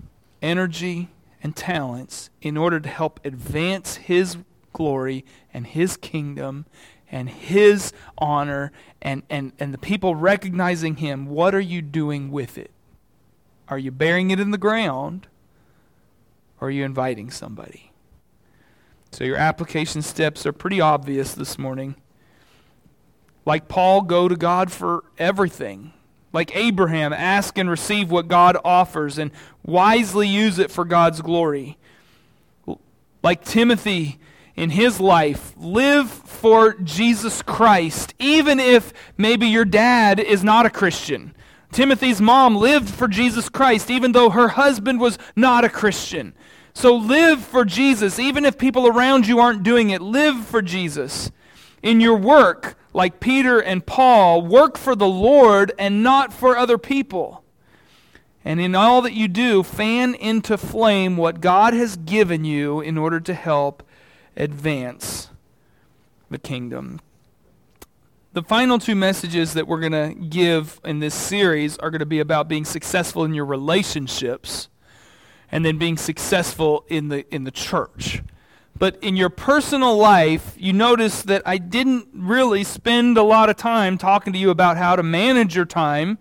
energy, 0.43 1.09
and 1.43 1.57
talents 1.57 2.29
in 2.43 2.59
order 2.59 2.79
to 2.79 2.89
help 2.89 3.21
advance 3.25 3.97
His 3.97 4.37
glory 4.79 5.25
and 5.53 5.67
his 5.67 5.97
kingdom 5.97 6.65
and 7.11 7.29
his 7.29 7.93
honor 8.17 8.71
and, 9.03 9.25
and, 9.29 9.53
and 9.59 9.75
the 9.75 9.79
people 9.79 10.15
recognizing 10.15 10.97
him, 10.97 11.27
what 11.27 11.53
are 11.53 11.61
you 11.61 11.83
doing 11.83 12.31
with 12.31 12.57
it? 12.57 12.71
Are 13.69 13.79
you 13.79 13.91
burying 13.91 14.31
it 14.31 14.39
in 14.39 14.53
the 14.53 14.57
ground 14.59 15.27
or 16.61 16.69
are 16.69 16.71
you 16.71 16.85
inviting 16.85 17.31
somebody? 17.31 17.91
So 19.11 19.25
your 19.25 19.37
application 19.37 20.01
steps 20.01 20.47
are 20.47 20.53
pretty 20.53 20.81
obvious 20.81 21.35
this 21.35 21.59
morning. 21.59 21.97
Like 23.45 23.67
Paul, 23.67 24.03
go 24.03 24.29
to 24.29 24.37
God 24.37 24.71
for 24.71 25.03
everything. 25.19 25.93
Like 26.33 26.55
Abraham, 26.55 27.13
ask 27.13 27.59
and 27.59 27.69
receive 27.69 28.13
what 28.13 28.29
God 28.29 28.57
offers 28.65 29.19
and 29.19 29.33
wisely 29.65 30.29
use 30.29 30.61
it 30.61 30.71
for 30.71 30.85
God's 30.85 31.21
glory. 31.21 31.79
Like 33.23 33.45
Timothy, 33.45 34.19
in 34.59 34.71
his 34.71 34.99
life, 34.99 35.55
live 35.57 36.11
for 36.11 36.75
Jesus 36.75 37.43
Christ, 37.43 38.13
even 38.19 38.59
if 38.59 38.93
maybe 39.17 39.47
your 39.47 39.65
dad 39.65 40.19
is 40.19 40.43
not 40.43 40.67
a 40.67 40.71
Christian. 40.71 41.33
Timothy's 41.71 42.21
mom 42.21 42.57
lived 42.57 42.89
for 42.89 43.07
Jesus 43.07 43.49
Christ, 43.49 43.89
even 43.89 44.11
though 44.11 44.31
her 44.31 44.49
husband 44.49 44.99
was 44.99 45.17
not 45.37 45.65
a 45.65 45.69
Christian. 45.69 46.35
So 46.75 46.97
live 46.97 47.45
for 47.45 47.65
Jesus, 47.65 48.19
even 48.19 48.45
if 48.45 48.59
people 48.59 48.89
around 48.89 49.29
you 49.29 49.39
aren't 49.39 49.63
doing 49.63 49.91
it. 49.91 50.03
Live 50.03 50.45
for 50.45 50.61
Jesus. 50.61 51.31
In 51.81 52.01
your 52.01 52.17
work, 52.17 52.77
like 52.93 53.21
Peter 53.21 53.61
and 53.61 53.87
Paul, 53.87 54.43
work 54.43 54.77
for 54.77 54.97
the 54.97 55.07
Lord 55.07 55.71
and 55.79 56.03
not 56.03 56.33
for 56.33 56.57
other 56.57 56.79
people. 56.79 57.45
And 58.45 58.61
in 58.61 58.75
all 58.75 59.03
that 59.03 59.13
you 59.13 59.29
do, 59.29 59.63
fan 59.63 60.17
into 60.17 60.59
flame 60.59 61.17
what 61.17 61.41
God 61.41 61.75
has 61.75 61.97
given 61.97 62.45
you 62.45 62.81
in 62.81 62.99
order 62.99 63.21
to 63.21 63.35
help 63.35 63.85
advance 64.39 65.29
the 66.31 66.39
kingdom. 66.39 67.01
The 68.33 68.43
final 68.43 68.79
two 68.79 68.95
messages 68.95 69.55
that 69.55 69.67
we're 69.67 69.81
going 69.81 69.93
to 69.93 70.15
give 70.15 70.81
in 70.85 71.01
this 71.01 71.15
series 71.15 71.77
are 71.79 71.91
going 71.91 72.01
to 72.01 72.07
be 72.07 72.21
about 72.21 72.49
being 72.49 72.65
successful 72.65 73.25
in 73.25 73.35
your 73.35 73.45
relationships 73.45 74.69
and 75.51 75.65
then 75.65 75.79
being 75.79 75.97
successful 75.97 76.85
in 76.89 77.09
the 77.09 77.27
in 77.35 77.45
the 77.45 77.51
church. 77.51 78.23
But 78.79 78.97
in 79.03 79.17
your 79.17 79.31
personal 79.31 79.97
life, 79.97 80.55
you 80.57 80.73
notice 80.73 81.23
that 81.23 81.43
I 81.45 81.59
didn't 81.59 82.09
really 82.13 82.63
spend 82.63 83.19
a 83.19 83.25
lot 83.25 83.51
of 83.51 83.57
time 83.57 83.99
talking 83.99 84.33
to 84.33 84.39
you 84.39 84.51
about 84.51 84.77
how 84.77 84.95
to 84.95 85.03
manage 85.03 85.57
your 85.57 85.65
time 85.65 86.19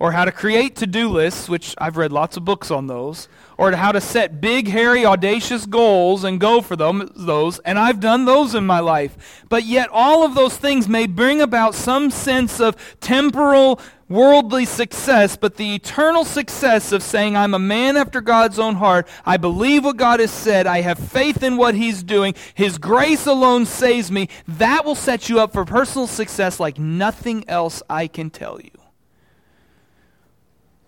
or 0.00 0.12
how 0.12 0.24
to 0.24 0.32
create 0.32 0.74
to-do 0.76 1.10
lists, 1.10 1.46
which 1.46 1.74
I've 1.76 1.98
read 1.98 2.10
lots 2.10 2.38
of 2.38 2.44
books 2.44 2.70
on 2.70 2.86
those, 2.86 3.28
or 3.58 3.70
how 3.72 3.92
to 3.92 4.00
set 4.00 4.40
big, 4.40 4.66
hairy, 4.66 5.04
audacious 5.04 5.66
goals 5.66 6.24
and 6.24 6.40
go 6.40 6.62
for 6.62 6.74
them, 6.74 7.10
those, 7.14 7.58
and 7.60 7.78
I've 7.78 8.00
done 8.00 8.24
those 8.24 8.54
in 8.54 8.64
my 8.64 8.80
life. 8.80 9.44
But 9.50 9.64
yet, 9.64 9.90
all 9.92 10.24
of 10.24 10.34
those 10.34 10.56
things 10.56 10.88
may 10.88 11.06
bring 11.06 11.42
about 11.42 11.74
some 11.74 12.10
sense 12.10 12.60
of 12.60 12.76
temporal, 13.00 13.78
worldly 14.08 14.64
success, 14.64 15.36
but 15.36 15.56
the 15.56 15.74
eternal 15.74 16.24
success 16.24 16.92
of 16.92 17.02
saying, 17.02 17.36
I'm 17.36 17.52
a 17.52 17.58
man 17.58 17.98
after 17.98 18.22
God's 18.22 18.58
own 18.58 18.76
heart, 18.76 19.06
I 19.26 19.36
believe 19.36 19.84
what 19.84 19.98
God 19.98 20.18
has 20.18 20.30
said, 20.30 20.66
I 20.66 20.80
have 20.80 20.98
faith 20.98 21.42
in 21.42 21.58
what 21.58 21.74
He's 21.74 22.02
doing, 22.02 22.34
His 22.54 22.78
grace 22.78 23.26
alone 23.26 23.66
saves 23.66 24.10
me, 24.10 24.30
that 24.48 24.86
will 24.86 24.94
set 24.94 25.28
you 25.28 25.40
up 25.40 25.52
for 25.52 25.66
personal 25.66 26.06
success 26.06 26.58
like 26.58 26.78
nothing 26.78 27.46
else 27.46 27.82
I 27.90 28.06
can 28.06 28.30
tell 28.30 28.58
you. 28.58 28.79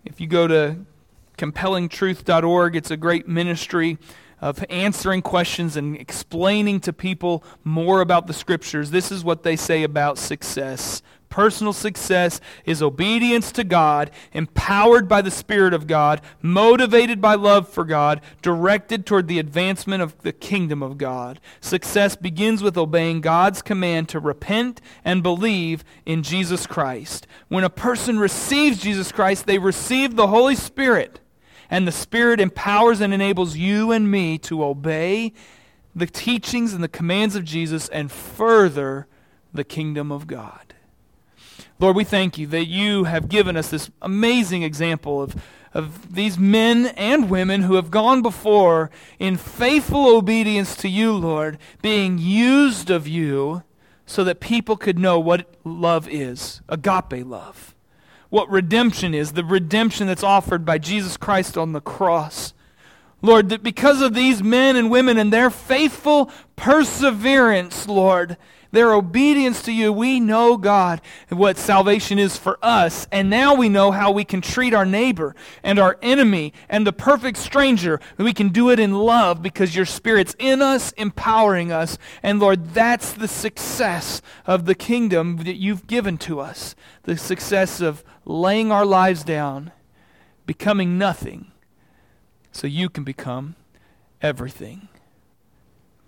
If 0.05 0.19
you 0.19 0.27
go 0.27 0.47
to 0.47 0.77
compellingtruth.org. 1.37 2.75
It's 2.75 2.91
a 2.91 2.97
great 2.97 3.27
ministry 3.27 3.97
of 4.41 4.63
answering 4.69 5.21
questions 5.21 5.77
and 5.77 5.95
explaining 5.95 6.81
to 6.81 6.93
people 6.93 7.43
more 7.63 8.01
about 8.01 8.27
the 8.27 8.33
scriptures. 8.33 8.91
This 8.91 9.11
is 9.11 9.23
what 9.23 9.43
they 9.43 9.55
say 9.55 9.83
about 9.83 10.17
success. 10.17 11.01
Personal 11.33 11.73
success 11.73 12.39
is 12.63 12.83
obedience 12.83 13.51
to 13.53 13.63
God, 13.63 14.11
empowered 14.33 15.09
by 15.09 15.23
the 15.23 15.31
Spirit 15.31 15.73
of 15.73 15.87
God, 15.87 16.21
motivated 16.43 17.19
by 17.19 17.33
love 17.33 17.67
for 17.67 17.85
God, 17.85 18.21
directed 18.43 19.03
toward 19.03 19.27
the 19.27 19.39
advancement 19.39 20.03
of 20.03 20.15
the 20.21 20.31
kingdom 20.31 20.83
of 20.83 20.99
God. 20.99 21.39
Success 21.59 22.15
begins 22.15 22.61
with 22.61 22.77
obeying 22.77 23.19
God's 23.19 23.63
command 23.63 24.09
to 24.09 24.19
repent 24.19 24.79
and 25.03 25.23
believe 25.23 25.83
in 26.05 26.21
Jesus 26.21 26.67
Christ. 26.67 27.25
When 27.47 27.63
a 27.63 27.69
person 27.69 28.19
receives 28.19 28.77
Jesus 28.77 29.11
Christ, 29.11 29.47
they 29.47 29.57
receive 29.57 30.15
the 30.15 30.27
Holy 30.27 30.55
Spirit 30.55 31.19
and 31.67 31.87
the 31.87 31.91
Spirit 31.91 32.39
empowers 32.39 33.01
and 33.01 33.11
enables 33.11 33.57
you 33.57 33.91
and 33.91 34.11
me 34.11 34.37
to 34.37 34.63
obey 34.63 35.33
the 35.95 36.05
teachings 36.05 36.73
and 36.73 36.83
the 36.83 36.87
commands 36.87 37.35
of 37.35 37.43
Jesus 37.43 37.89
and 37.89 38.11
further 38.11 39.07
the 39.51 39.63
kingdom 39.63 40.11
of 40.11 40.27
God. 40.27 40.75
Lord, 41.83 41.97
we 41.97 42.05
thank 42.05 42.37
you 42.37 42.47
that 42.47 42.67
you 42.67 43.03
have 43.03 43.27
given 43.27 43.57
us 43.57 43.69
this 43.69 43.91
amazing 44.01 44.63
example 44.63 45.21
of, 45.21 45.35
of 45.73 46.15
these 46.15 46.37
men 46.37 46.85
and 46.95 47.29
women 47.29 47.63
who 47.63 47.75
have 47.75 47.91
gone 47.91 48.21
before 48.21 48.89
in 49.19 49.35
faithful 49.35 50.07
obedience 50.07 50.77
to 50.77 50.87
you, 50.87 51.11
Lord, 51.11 51.57
being 51.81 52.17
used 52.17 52.89
of 52.89 53.05
you 53.05 53.63
so 54.05 54.23
that 54.23 54.39
people 54.39 54.77
could 54.77 54.97
know 54.97 55.19
what 55.19 55.45
love 55.65 56.07
is 56.07 56.61
agape 56.69 57.25
love, 57.25 57.75
what 58.29 58.49
redemption 58.49 59.13
is, 59.13 59.33
the 59.33 59.43
redemption 59.43 60.07
that's 60.07 60.23
offered 60.23 60.63
by 60.63 60.77
Jesus 60.77 61.17
Christ 61.17 61.57
on 61.57 61.73
the 61.73 61.81
cross. 61.81 62.53
Lord, 63.21 63.49
that 63.49 63.61
because 63.61 64.01
of 64.01 64.13
these 64.13 64.41
men 64.41 64.77
and 64.77 64.89
women 64.89 65.17
and 65.17 65.33
their 65.33 65.49
faithful 65.49 66.31
perseverance, 66.55 67.89
Lord, 67.89 68.37
their 68.73 68.91
obedience 68.91 69.61
to 69.61 69.71
you, 69.71 69.93
we 69.93 70.19
know, 70.19 70.57
God, 70.57 70.99
what 71.29 71.59
salvation 71.59 72.17
is 72.17 72.37
for 72.37 72.57
us. 72.63 73.07
And 73.11 73.29
now 73.29 73.53
we 73.53 73.69
know 73.69 73.91
how 73.91 74.09
we 74.09 74.25
can 74.25 74.41
treat 74.41 74.73
our 74.73 74.85
neighbor 74.85 75.35
and 75.61 75.77
our 75.77 75.99
enemy 76.01 76.53
and 76.67 76.85
the 76.85 76.91
perfect 76.91 77.37
stranger. 77.37 77.99
We 78.17 78.33
can 78.33 78.49
do 78.49 78.71
it 78.71 78.79
in 78.79 78.95
love 78.95 79.43
because 79.43 79.75
your 79.75 79.85
Spirit's 79.85 80.35
in 80.39 80.63
us, 80.63 80.91
empowering 80.93 81.71
us. 81.71 81.99
And 82.23 82.39
Lord, 82.39 82.73
that's 82.73 83.13
the 83.13 83.27
success 83.27 84.23
of 84.47 84.65
the 84.65 84.75
kingdom 84.75 85.37
that 85.37 85.55
you've 85.55 85.85
given 85.85 86.17
to 86.17 86.39
us 86.39 86.75
the 87.03 87.17
success 87.17 87.81
of 87.81 88.03
laying 88.25 88.71
our 88.71 88.85
lives 88.85 89.23
down, 89.23 89.71
becoming 90.45 90.97
nothing, 90.97 91.51
so 92.51 92.65
you 92.65 92.89
can 92.89 93.03
become 93.03 93.55
everything. 94.21 94.87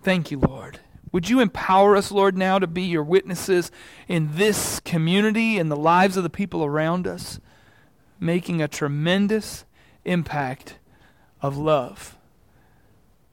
Thank 0.02 0.30
you, 0.30 0.38
Lord. 0.38 0.80
Would 1.16 1.30
you 1.30 1.40
empower 1.40 1.96
us, 1.96 2.12
Lord, 2.12 2.36
now 2.36 2.58
to 2.58 2.66
be 2.66 2.82
your 2.82 3.02
witnesses 3.02 3.70
in 4.06 4.32
this 4.34 4.80
community 4.80 5.58
and 5.58 5.70
the 5.70 5.74
lives 5.74 6.18
of 6.18 6.24
the 6.24 6.28
people 6.28 6.62
around 6.62 7.06
us, 7.06 7.40
making 8.20 8.60
a 8.60 8.68
tremendous 8.68 9.64
impact 10.04 10.78
of 11.40 11.56
love 11.56 12.18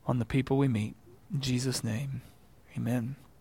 on 0.08 0.18
the 0.18 0.24
people 0.24 0.58
we 0.58 0.70
meet. 0.70 0.96
In 1.34 1.42
Jesus' 1.42 1.84
name, 1.84 2.22
amen. 2.78 3.18